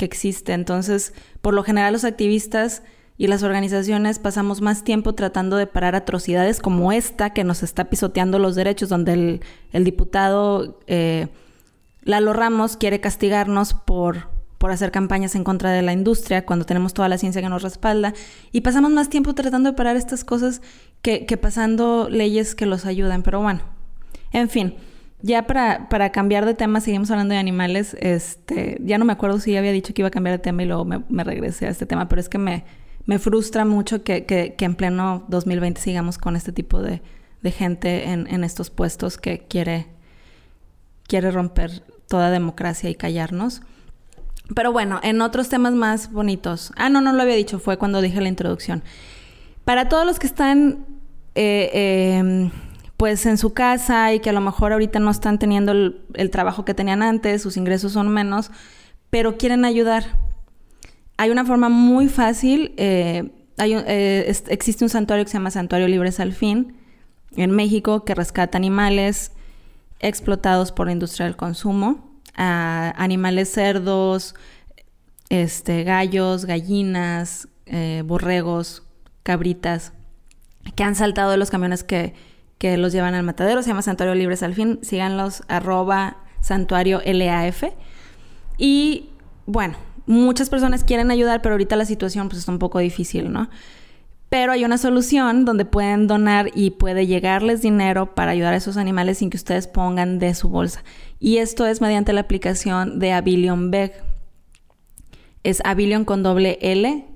que 0.00 0.06
existe. 0.06 0.54
Entonces, 0.54 1.12
por 1.42 1.52
lo 1.52 1.62
general, 1.62 1.92
los 1.92 2.04
activistas 2.04 2.82
y 3.18 3.26
las 3.26 3.42
organizaciones 3.42 4.18
pasamos 4.18 4.62
más 4.62 4.82
tiempo 4.82 5.14
tratando 5.14 5.56
de 5.56 5.66
parar 5.66 5.94
atrocidades 5.94 6.58
como 6.58 6.90
esta 6.90 7.34
que 7.34 7.44
nos 7.44 7.62
está 7.62 7.90
pisoteando 7.90 8.38
los 8.38 8.56
derechos, 8.56 8.88
donde 8.88 9.42
el, 9.72 9.84
diputado 9.84 10.80
eh, 10.86 11.28
Lalo 12.02 12.32
Ramos 12.32 12.78
quiere 12.78 13.00
castigarnos 13.00 13.74
por 13.74 14.28
por 14.56 14.70
hacer 14.70 14.90
campañas 14.90 15.34
en 15.36 15.42
contra 15.42 15.70
de 15.70 15.80
la 15.80 15.94
industria 15.94 16.44
cuando 16.44 16.66
tenemos 16.66 16.92
toda 16.92 17.08
la 17.08 17.16
ciencia 17.16 17.40
que 17.40 17.48
nos 17.48 17.62
respalda 17.62 18.12
y 18.52 18.60
pasamos 18.60 18.90
más 18.90 19.08
tiempo 19.08 19.34
tratando 19.34 19.70
de 19.70 19.74
parar 19.74 19.96
estas 19.96 20.22
cosas 20.22 20.60
que, 21.00 21.24
pasando 21.40 22.08
leyes 22.10 22.54
que 22.54 22.66
los 22.66 22.84
ayudan. 22.84 23.22
Pero 23.22 23.40
bueno, 23.40 23.62
en 24.32 24.50
fin, 24.50 24.74
ya 25.22 25.46
para, 25.46 25.88
para, 25.88 26.10
cambiar 26.10 26.46
de 26.46 26.54
tema, 26.54 26.80
seguimos 26.80 27.10
hablando 27.10 27.34
de 27.34 27.40
animales. 27.40 27.96
Este, 28.00 28.78
ya 28.82 28.98
no 28.98 29.04
me 29.04 29.12
acuerdo 29.12 29.38
si 29.40 29.56
había 29.56 29.72
dicho 29.72 29.92
que 29.94 30.02
iba 30.02 30.08
a 30.08 30.10
cambiar 30.10 30.36
de 30.36 30.42
tema 30.42 30.62
y 30.62 30.66
luego 30.66 30.84
me, 30.84 31.24
regresé 31.24 31.66
a 31.66 31.70
este 31.70 31.86
tema, 31.86 32.08
pero 32.08 32.20
es 32.20 32.28
que 32.28 32.38
me, 32.38 32.64
me 33.06 33.18
frustra 33.18 33.64
mucho 33.64 34.02
que, 34.02 34.24
que, 34.24 34.54
en 34.58 34.74
pleno 34.74 35.24
2020 35.28 35.80
sigamos 35.80 36.18
con 36.18 36.36
este 36.36 36.52
tipo 36.52 36.80
de, 36.82 37.02
de 37.42 37.50
gente 37.50 38.10
en, 38.10 38.26
en, 38.28 38.44
estos 38.44 38.70
puestos 38.70 39.18
que 39.18 39.40
quiere, 39.40 39.86
quiere 41.06 41.30
romper 41.30 41.82
toda 42.08 42.30
democracia 42.30 42.90
y 42.90 42.94
callarnos. 42.94 43.62
Pero 44.54 44.72
bueno, 44.72 45.00
en 45.02 45.20
otros 45.20 45.48
temas 45.48 45.74
más 45.74 46.10
bonitos. 46.12 46.72
Ah, 46.76 46.88
no, 46.88 47.00
no 47.00 47.12
lo 47.12 47.22
había 47.22 47.36
dicho, 47.36 47.58
fue 47.58 47.76
cuando 47.76 48.00
dije 48.00 48.20
la 48.20 48.28
introducción. 48.28 48.82
Para 49.64 49.88
todos 49.88 50.04
los 50.04 50.18
que 50.18 50.26
están, 50.26 50.86
eh, 51.34 52.16
em, 52.18 52.50
pues, 53.00 53.24
en 53.24 53.38
su 53.38 53.54
casa 53.54 54.12
y 54.12 54.20
que 54.20 54.28
a 54.28 54.34
lo 54.34 54.42
mejor 54.42 54.74
ahorita 54.74 54.98
no 54.98 55.10
están 55.10 55.38
teniendo 55.38 55.72
el, 55.72 56.30
trabajo 56.30 56.66
que 56.66 56.74
tenían 56.74 57.02
antes, 57.02 57.40
sus 57.40 57.56
ingresos 57.56 57.92
son 57.92 58.08
menos, 58.08 58.50
pero 59.08 59.38
quieren 59.38 59.64
ayudar. 59.64 60.18
Hay 61.16 61.30
una 61.30 61.46
forma 61.46 61.70
muy 61.70 62.08
fácil. 62.08 62.74
Eh, 62.76 63.30
hay 63.56 63.72
eh, 63.74 64.30
existe 64.48 64.84
un 64.84 64.90
santuario 64.90 65.24
que 65.24 65.30
se 65.30 65.38
llama 65.38 65.50
Santuario 65.50 65.88
Libres 65.88 66.20
al 66.20 66.34
Fin 66.34 66.74
en 67.36 67.52
México 67.52 68.04
que 68.04 68.14
rescata 68.14 68.58
animales 68.58 69.32
explotados 70.00 70.70
por 70.70 70.84
la 70.84 70.92
industria 70.92 71.24
del 71.24 71.36
consumo 71.36 72.20
animales 72.36 73.50
cerdos, 73.50 74.34
este, 75.30 75.84
gallos, 75.84 76.44
gallinas, 76.44 77.48
eh, 77.64 78.02
borregos, 78.04 78.82
cabritas, 79.22 79.94
que 80.74 80.84
han 80.84 80.96
saltado 80.96 81.30
de 81.30 81.38
los 81.38 81.50
camiones 81.50 81.82
que, 81.82 82.14
que, 82.60 82.76
los 82.76 82.92
llevan 82.92 83.14
al 83.14 83.24
matadero. 83.24 83.62
Se 83.62 83.70
llama 83.70 83.82
Santuario 83.82 84.14
Libres 84.14 84.44
al 84.44 84.54
fin. 84.54 84.78
Síganlos, 84.82 85.42
arroba 85.48 86.18
santuario 86.40 87.00
LAF. 87.04 87.64
Y 88.58 89.08
bueno, 89.46 89.76
muchas 90.06 90.50
personas 90.50 90.84
quieren 90.84 91.10
ayudar, 91.10 91.42
pero 91.42 91.54
ahorita 91.54 91.74
la 91.76 91.84
situación 91.86 92.28
pues 92.28 92.38
está 92.38 92.52
un 92.52 92.58
poco 92.58 92.78
difícil, 92.78 93.32
¿no? 93.32 93.48
Pero 94.28 94.52
hay 94.52 94.64
una 94.64 94.78
solución 94.78 95.44
donde 95.44 95.64
pueden 95.64 96.06
donar 96.06 96.50
y 96.54 96.70
puede 96.70 97.06
llegarles 97.06 97.62
dinero 97.62 98.14
para 98.14 98.30
ayudar 98.30 98.54
a 98.54 98.58
esos 98.58 98.76
animales 98.76 99.18
sin 99.18 99.28
que 99.28 99.36
ustedes 99.36 99.66
pongan 99.66 100.20
de 100.20 100.34
su 100.34 100.48
bolsa. 100.48 100.84
Y 101.18 101.38
esto 101.38 101.66
es 101.66 101.80
mediante 101.80 102.12
la 102.12 102.20
aplicación 102.20 103.00
de 103.00 103.12
Avilion 103.12 103.72
Beg. 103.72 103.92
Es 105.42 105.60
Avilion 105.64 106.04
con 106.04 106.22
doble 106.22 106.58
L 106.60 107.09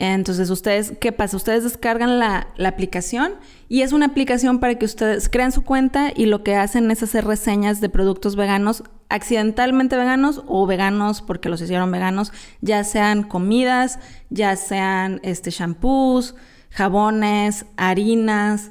entonces, 0.00 0.48
ustedes, 0.48 0.94
¿qué 0.98 1.12
pasa? 1.12 1.36
Ustedes 1.36 1.62
descargan 1.62 2.18
la, 2.18 2.48
aplicación 2.66 3.34
y 3.68 3.82
es 3.82 3.92
una 3.92 4.06
aplicación 4.06 4.58
para 4.58 4.76
que 4.76 4.86
ustedes 4.86 5.28
crean 5.28 5.52
su 5.52 5.62
cuenta 5.62 6.10
y 6.16 6.24
lo 6.24 6.42
que 6.42 6.56
hacen 6.56 6.90
es 6.90 7.02
hacer 7.02 7.26
reseñas 7.26 7.82
de 7.82 7.90
productos 7.90 8.34
veganos, 8.34 8.82
accidentalmente 9.10 9.98
veganos 9.98 10.42
o 10.46 10.66
veganos 10.66 11.20
porque 11.20 11.50
los 11.50 11.60
hicieron 11.60 11.92
veganos, 11.92 12.32
ya 12.62 12.82
sean 12.82 13.24
comidas, 13.24 13.98
ya 14.30 14.56
sean 14.56 15.20
este, 15.22 15.50
shampoos, 15.50 16.34
jabones, 16.70 17.66
harinas, 17.76 18.70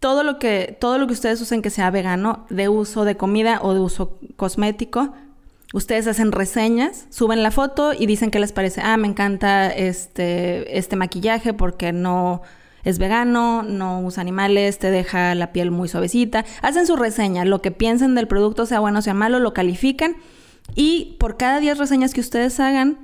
todo 0.00 0.24
lo 0.24 0.40
que, 0.40 0.76
todo 0.80 0.98
lo 0.98 1.06
que 1.06 1.12
ustedes 1.12 1.40
usen 1.40 1.62
que 1.62 1.70
sea 1.70 1.92
vegano, 1.92 2.44
de 2.50 2.68
uso 2.68 3.04
de 3.04 3.16
comida 3.16 3.60
o 3.62 3.72
de 3.72 3.78
uso 3.78 4.18
cosmético, 4.34 5.12
Ustedes 5.72 6.06
hacen 6.06 6.30
reseñas, 6.32 7.06
suben 7.10 7.42
la 7.42 7.50
foto 7.50 7.92
y 7.92 8.06
dicen 8.06 8.30
qué 8.30 8.38
les 8.38 8.52
parece. 8.52 8.80
Ah, 8.82 8.96
me 8.96 9.08
encanta 9.08 9.68
este, 9.68 10.78
este 10.78 10.94
maquillaje 10.96 11.54
porque 11.54 11.92
no 11.92 12.42
es 12.84 12.98
vegano, 12.98 13.64
no 13.64 14.00
usa 14.00 14.20
animales, 14.20 14.78
te 14.78 14.92
deja 14.92 15.34
la 15.34 15.52
piel 15.52 15.72
muy 15.72 15.88
suavecita. 15.88 16.44
Hacen 16.62 16.86
su 16.86 16.94
reseña, 16.94 17.44
lo 17.44 17.62
que 17.62 17.72
piensen 17.72 18.14
del 18.14 18.28
producto, 18.28 18.64
sea 18.64 18.78
bueno 18.78 19.00
o 19.00 19.02
sea 19.02 19.12
malo, 19.12 19.40
lo 19.40 19.54
califican. 19.54 20.16
Y 20.76 21.16
por 21.18 21.36
cada 21.36 21.58
10 21.58 21.78
reseñas 21.78 22.14
que 22.14 22.20
ustedes 22.20 22.60
hagan, 22.60 22.98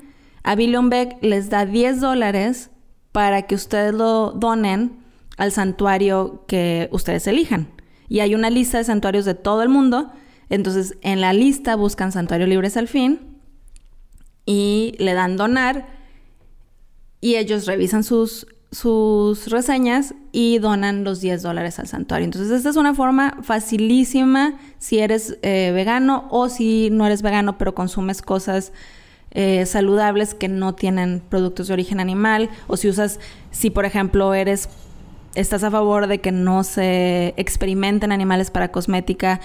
a 0.44 0.55
Billion 0.55 0.88
Beck 0.88 1.16
les 1.20 1.51
da 1.51 1.66
10 1.66 2.01
dólares 2.01 2.70
para 3.11 3.42
que 3.42 3.57
ustedes 3.57 3.92
lo 3.92 4.31
donen 4.31 5.01
al 5.37 5.51
santuario 5.51 6.44
que 6.46 6.88
ustedes 6.92 7.27
elijan. 7.27 7.68
Y 8.09 8.20
hay 8.20 8.37
una 8.37 8.51
lista 8.51 8.79
de 8.79 8.85
santuarios 8.85 9.25
de 9.25 9.35
todo 9.35 9.62
el 9.62 9.68
mundo 9.68 10.12
entonces, 10.48 10.96
en 11.02 11.20
la 11.20 11.33
lista 11.33 11.76
buscan 11.76 12.12
Santuario 12.12 12.46
Libres 12.46 12.76
al 12.76 12.88
Fin 12.88 13.20
y 14.46 14.94
le 14.98 15.14
dan 15.14 15.37
donar 15.37 15.87
y 17.20 17.37
ellos 17.37 17.66
revisan 17.66 18.05
sus, 18.05 18.46
sus 18.70 19.48
reseñas 19.48 20.14
y 20.33 20.59
donan 20.59 21.05
los 21.05 21.20
10 21.20 21.42
dólares 21.42 21.78
al 21.78 21.87
santuario. 21.87 22.24
Entonces, 22.24 22.50
esta 22.50 22.70
es 22.70 22.76
una 22.76 22.94
forma 22.94 23.38
facilísima 23.42 24.59
si 24.78 24.98
eres 24.98 25.38
eh, 25.42 25.70
vegano 25.72 26.26
o 26.31 26.48
si 26.48 26.90
no 26.90 27.07
eres 27.07 27.22
vegano 27.22 27.59
pero 27.59 27.74
consumes 27.74 28.22
cosas 28.22 28.72
eh, 29.31 29.64
saludables 29.64 30.35
que 30.35 30.48
no 30.48 30.74
tienen 30.74 31.22
productos 31.26 31.68
de 31.68 31.74
origen 31.74 32.00
animal 32.00 32.50
o 32.66 32.76
si 32.76 32.88
usas, 32.88 33.20
si 33.50 33.70
por 33.70 33.87
ejemplo 33.87 34.35
eres, 34.35 34.68
estás 35.35 35.64
a 35.64 35.70
favor 35.70 36.07
de 36.07 36.20
que 36.20 36.33
no 36.33 36.64
se 36.64 37.33
experimenten 37.38 38.12
animales 38.12 38.50
para 38.50 38.72
cosmética 38.72 39.40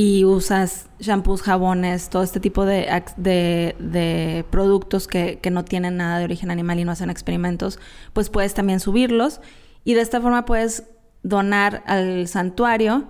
y 0.00 0.24
usas 0.24 0.88
shampoos, 1.00 1.42
jabones, 1.42 2.08
todo 2.08 2.22
este 2.22 2.38
tipo 2.38 2.64
de, 2.64 3.02
de, 3.16 4.44
productos 4.48 5.08
que, 5.08 5.40
no 5.50 5.64
tienen 5.64 5.96
nada 5.96 6.20
de 6.20 6.24
origen 6.24 6.52
animal 6.52 6.78
y 6.78 6.84
no 6.84 6.92
hacen 6.92 7.10
experimentos, 7.10 7.80
pues 8.12 8.30
puedes 8.30 8.54
también 8.54 8.78
subirlos 8.78 9.40
y 9.82 9.94
de 9.94 10.02
esta 10.02 10.20
forma 10.20 10.44
puedes 10.44 10.84
donar 11.24 11.82
al 11.84 12.28
santuario 12.28 13.08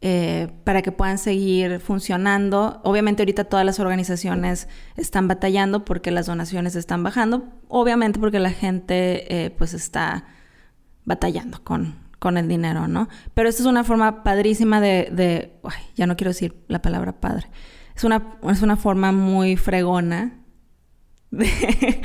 eh, 0.00 0.50
para 0.64 0.80
que 0.80 0.90
puedan 0.90 1.18
seguir 1.18 1.80
funcionando. 1.80 2.80
Obviamente 2.82 3.24
ahorita 3.24 3.44
todas 3.44 3.66
las 3.66 3.78
organizaciones 3.78 4.68
están 4.96 5.28
batallando 5.28 5.84
porque 5.84 6.10
las 6.12 6.24
donaciones 6.24 6.76
están 6.76 7.02
bajando, 7.02 7.44
obviamente 7.68 8.18
porque 8.18 8.38
la 8.38 8.52
gente 8.52 9.44
eh, 9.44 9.50
pues 9.50 9.74
está 9.74 10.24
batallando 11.04 11.62
con, 11.62 12.01
con 12.22 12.38
el 12.38 12.46
dinero, 12.46 12.86
¿no? 12.86 13.08
Pero 13.34 13.48
esta 13.48 13.64
es 13.64 13.66
una 13.66 13.82
forma 13.82 14.22
padrísima 14.22 14.80
de, 14.80 15.50
ya 15.96 16.06
no 16.06 16.16
quiero 16.16 16.30
decir 16.30 16.54
la 16.68 16.80
palabra 16.80 17.10
padre, 17.10 17.48
es 17.96 18.04
una, 18.04 18.36
es 18.48 18.62
una 18.62 18.76
forma 18.76 19.10
muy 19.10 19.56
fregona. 19.56 20.38
De, 21.32 21.46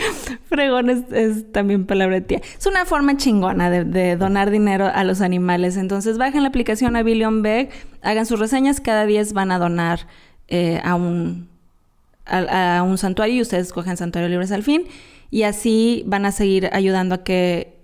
fregón 0.50 0.90
es, 0.90 1.52
también 1.52 1.86
palabra 1.86 2.20
tía. 2.22 2.42
Es 2.58 2.66
una 2.66 2.86
forma 2.86 3.16
chingona 3.16 3.70
de, 3.70 4.16
donar 4.18 4.50
dinero 4.50 4.90
a 4.92 5.04
los 5.04 5.22
animales. 5.22 5.78
Entonces 5.78 6.18
bajen 6.18 6.42
la 6.42 6.50
aplicación 6.50 6.96
a 6.96 7.04
Billion 7.04 7.44
Beg, 7.44 7.70
hagan 8.02 8.26
sus 8.26 8.40
reseñas, 8.40 8.82
cada 8.82 9.06
10 9.06 9.34
van 9.34 9.52
a 9.52 9.60
donar 9.60 10.08
eh, 10.48 10.82
a 10.84 10.96
un 10.96 11.48
a, 12.26 12.84
un 12.84 12.98
santuario 12.98 13.36
y 13.36 13.42
ustedes 13.42 13.68
escogen 13.68 13.98
Santuario 13.98 14.30
Libres 14.30 14.52
al 14.52 14.64
fin. 14.64 14.88
Y 15.30 15.44
así 15.44 16.04
van 16.08 16.26
a 16.26 16.32
seguir 16.32 16.70
ayudando 16.74 17.14
a 17.14 17.24
que 17.24 17.77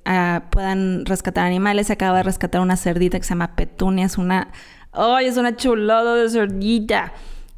puedan 0.49 1.05
rescatar 1.05 1.45
animales. 1.45 1.89
Acaba 1.89 2.17
de 2.17 2.23
rescatar 2.23 2.61
una 2.61 2.77
cerdita 2.77 3.17
que 3.17 3.23
se 3.23 3.29
llama 3.29 3.55
Petunia. 3.55 4.05
Es 4.05 4.17
una... 4.17 4.49
¡Ay, 4.91 5.25
es 5.25 5.37
una 5.37 5.55
chulada 5.55 6.15
de 6.15 6.29
cerdita! 6.29 7.13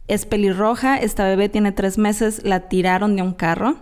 Es 0.08 0.25
pelirroja. 0.25 0.97
Esta 0.97 1.25
bebé 1.25 1.49
tiene 1.49 1.71
tres 1.71 1.97
meses. 1.97 2.43
La 2.43 2.62
tiraron 2.69 3.15
de 3.15 3.21
un 3.21 3.34
carro. 3.34 3.77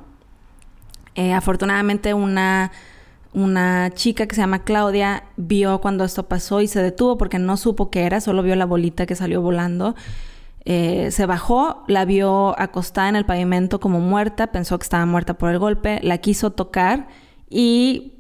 Eh, 1.16 1.34
afortunadamente 1.34 2.14
una... 2.14 2.72
Una 3.36 3.90
chica 3.96 4.28
que 4.28 4.36
se 4.36 4.42
llama 4.42 4.64
Claudia 4.64 5.24
vio 5.38 5.82
cuando 5.82 6.04
esto 6.04 6.28
pasó 6.28 6.62
y 6.62 6.68
se 6.68 6.84
detuvo 6.84 7.18
porque 7.18 7.40
no 7.40 7.58
supo 7.58 7.90
qué 7.90 8.04
era, 8.04 8.22
solo 8.22 8.44
vio 8.44 8.56
la 8.56 8.66
bolita 8.68 9.08
que 9.08 9.16
salió 9.16 9.42
volando. 9.42 9.96
Eh, 10.66 11.10
se 11.12 11.26
bajó, 11.26 11.84
la 11.88 12.06
vio 12.06 12.58
acostada 12.60 13.10
en 13.10 13.16
el 13.16 13.26
pavimento 13.26 13.80
como 13.80 14.00
muerta, 14.00 14.52
pensó 14.52 14.78
que 14.78 14.84
estaba 14.84 15.06
muerta 15.06 15.34
por 15.34 15.50
el 15.50 15.58
golpe, 15.58 16.00
la 16.04 16.20
quiso 16.20 16.52
tocar 16.52 17.08
y 17.50 18.14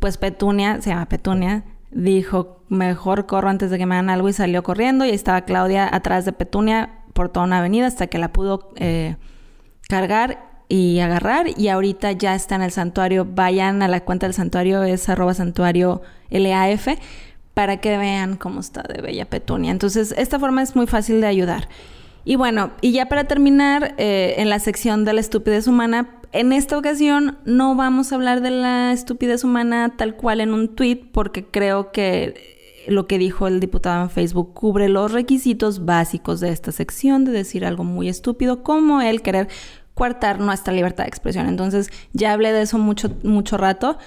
pues 0.00 0.16
Petunia, 0.16 0.80
se 0.80 0.90
llama 0.90 1.08
Petunia, 1.08 1.64
dijo, 1.90 2.64
mejor 2.68 3.26
corro 3.26 3.48
antes 3.48 3.70
de 3.70 3.78
que 3.78 3.86
me 3.86 3.94
hagan 3.94 4.10
algo 4.10 4.28
y 4.28 4.32
salió 4.32 4.62
corriendo 4.62 5.04
y 5.04 5.10
estaba 5.10 5.42
Claudia 5.42 5.88
atrás 5.90 6.24
de 6.24 6.32
Petunia 6.32 7.00
por 7.12 7.30
toda 7.30 7.46
una 7.46 7.58
avenida 7.58 7.86
hasta 7.86 8.06
que 8.06 8.18
la 8.18 8.32
pudo 8.32 8.70
eh, 8.76 9.16
cargar 9.88 10.62
y 10.68 11.00
agarrar 11.00 11.46
y 11.56 11.68
ahorita 11.68 12.12
ya 12.12 12.34
está 12.34 12.54
en 12.56 12.62
el 12.62 12.70
santuario. 12.70 13.26
Vayan 13.28 13.82
a 13.82 13.88
la 13.88 14.00
cuenta 14.00 14.26
del 14.26 14.34
santuario, 14.34 14.82
es 14.82 15.08
arroba 15.08 15.34
santuario 15.34 16.02
LAF 16.30 16.88
para 17.54 17.78
que 17.78 17.96
vean 17.96 18.36
cómo 18.36 18.60
está 18.60 18.82
de 18.82 19.00
bella 19.02 19.24
Petunia. 19.24 19.72
Entonces, 19.72 20.14
esta 20.16 20.38
forma 20.38 20.62
es 20.62 20.76
muy 20.76 20.86
fácil 20.86 21.20
de 21.20 21.26
ayudar. 21.26 21.68
Y 22.24 22.36
bueno, 22.36 22.72
y 22.82 22.92
ya 22.92 23.06
para 23.06 23.24
terminar, 23.24 23.94
eh, 23.96 24.34
en 24.38 24.50
la 24.50 24.58
sección 24.58 25.04
de 25.04 25.14
la 25.14 25.20
estupidez 25.20 25.66
humana, 25.66 26.17
en 26.32 26.52
esta 26.52 26.76
ocasión 26.76 27.38
no 27.44 27.74
vamos 27.74 28.12
a 28.12 28.16
hablar 28.16 28.40
de 28.40 28.50
la 28.50 28.92
estupidez 28.92 29.44
humana 29.44 29.94
tal 29.96 30.16
cual 30.16 30.40
en 30.40 30.52
un 30.52 30.74
tweet 30.74 31.10
porque 31.12 31.46
creo 31.46 31.92
que 31.92 32.58
lo 32.88 33.06
que 33.06 33.18
dijo 33.18 33.46
el 33.46 33.60
diputado 33.60 34.02
en 34.02 34.10
Facebook 34.10 34.54
cubre 34.54 34.88
los 34.88 35.12
requisitos 35.12 35.84
básicos 35.84 36.40
de 36.40 36.50
esta 36.50 36.72
sección 36.72 37.24
de 37.24 37.32
decir 37.32 37.64
algo 37.64 37.84
muy 37.84 38.08
estúpido 38.08 38.62
como 38.62 39.00
el 39.00 39.22
querer 39.22 39.48
coartar 39.94 40.40
nuestra 40.40 40.72
libertad 40.72 41.04
de 41.04 41.08
expresión. 41.08 41.48
Entonces 41.48 41.90
ya 42.12 42.32
hablé 42.32 42.52
de 42.52 42.62
eso 42.62 42.78
mucho, 42.78 43.10
mucho 43.24 43.56
rato. 43.56 43.98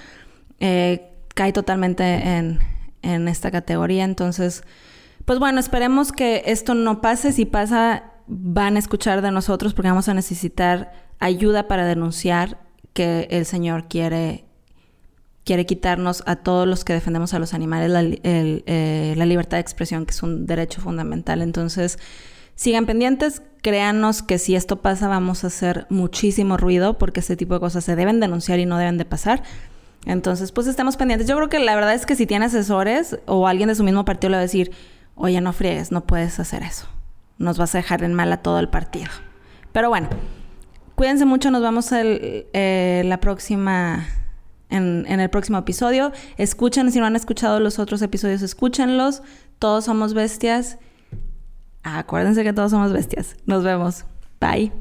Eh, 0.58 1.10
cae 1.34 1.52
totalmente 1.52 2.04
en, 2.04 2.58
en 3.02 3.28
esta 3.28 3.50
categoría. 3.50 4.04
Entonces, 4.04 4.64
pues 5.24 5.38
bueno, 5.38 5.60
esperemos 5.60 6.10
que 6.10 6.44
esto 6.46 6.74
no 6.74 7.00
pase. 7.00 7.32
Si 7.32 7.44
pasa, 7.44 8.04
van 8.26 8.76
a 8.76 8.78
escuchar 8.78 9.22
de 9.22 9.30
nosotros 9.30 9.74
porque 9.74 9.90
vamos 9.90 10.08
a 10.08 10.14
necesitar 10.14 10.92
ayuda 11.22 11.68
para 11.68 11.86
denunciar 11.86 12.58
que 12.94 13.28
el 13.30 13.46
Señor 13.46 13.86
quiere, 13.88 14.44
quiere 15.44 15.66
quitarnos 15.66 16.24
a 16.26 16.36
todos 16.36 16.66
los 16.66 16.84
que 16.84 16.92
defendemos 16.92 17.32
a 17.32 17.38
los 17.38 17.54
animales 17.54 17.90
la, 17.90 18.02
eh, 18.02 19.14
la 19.16 19.24
libertad 19.24 19.56
de 19.56 19.60
expresión, 19.60 20.04
que 20.04 20.10
es 20.10 20.22
un 20.24 20.46
derecho 20.46 20.80
fundamental. 20.80 21.40
Entonces, 21.40 22.00
sigan 22.56 22.86
pendientes, 22.86 23.40
créanos 23.62 24.24
que 24.24 24.38
si 24.38 24.56
esto 24.56 24.82
pasa 24.82 25.06
vamos 25.06 25.44
a 25.44 25.46
hacer 25.46 25.86
muchísimo 25.90 26.56
ruido 26.56 26.98
porque 26.98 27.20
este 27.20 27.36
tipo 27.36 27.54
de 27.54 27.60
cosas 27.60 27.84
se 27.84 27.94
deben 27.94 28.18
denunciar 28.18 28.58
y 28.58 28.66
no 28.66 28.76
deben 28.76 28.98
de 28.98 29.04
pasar. 29.04 29.44
Entonces, 30.04 30.50
pues 30.50 30.66
estamos 30.66 30.96
pendientes. 30.96 31.28
Yo 31.28 31.36
creo 31.36 31.48
que 31.48 31.60
la 31.60 31.76
verdad 31.76 31.94
es 31.94 32.04
que 32.04 32.16
si 32.16 32.26
tiene 32.26 32.46
asesores 32.46 33.20
o 33.26 33.46
alguien 33.46 33.68
de 33.68 33.76
su 33.76 33.84
mismo 33.84 34.04
partido 34.04 34.30
le 34.30 34.38
va 34.38 34.40
a 34.40 34.42
decir, 34.42 34.72
oye, 35.14 35.40
no 35.40 35.52
friegues, 35.52 35.92
no 35.92 36.04
puedes 36.04 36.40
hacer 36.40 36.64
eso. 36.64 36.88
Nos 37.38 37.58
vas 37.58 37.76
a 37.76 37.78
dejar 37.78 38.02
en 38.02 38.12
mal 38.12 38.32
a 38.32 38.38
todo 38.38 38.58
el 38.58 38.68
partido. 38.68 39.10
Pero 39.72 39.88
bueno, 39.88 40.08
Cuídense 40.94 41.24
mucho, 41.24 41.50
nos 41.50 41.62
vemos 41.62 41.90
el, 41.92 42.46
eh, 42.52 43.02
la 43.06 43.18
próxima, 43.18 44.06
en, 44.68 45.04
en 45.08 45.20
el 45.20 45.30
próximo 45.30 45.58
episodio. 45.58 46.12
Escuchen, 46.36 46.90
si 46.92 47.00
no 47.00 47.06
han 47.06 47.16
escuchado 47.16 47.60
los 47.60 47.78
otros 47.78 48.02
episodios, 48.02 48.42
escúchenlos. 48.42 49.22
Todos 49.58 49.84
somos 49.84 50.14
bestias. 50.14 50.78
Acuérdense 51.82 52.44
que 52.44 52.52
todos 52.52 52.70
somos 52.70 52.92
bestias. 52.92 53.36
Nos 53.46 53.64
vemos. 53.64 54.04
Bye. 54.40 54.72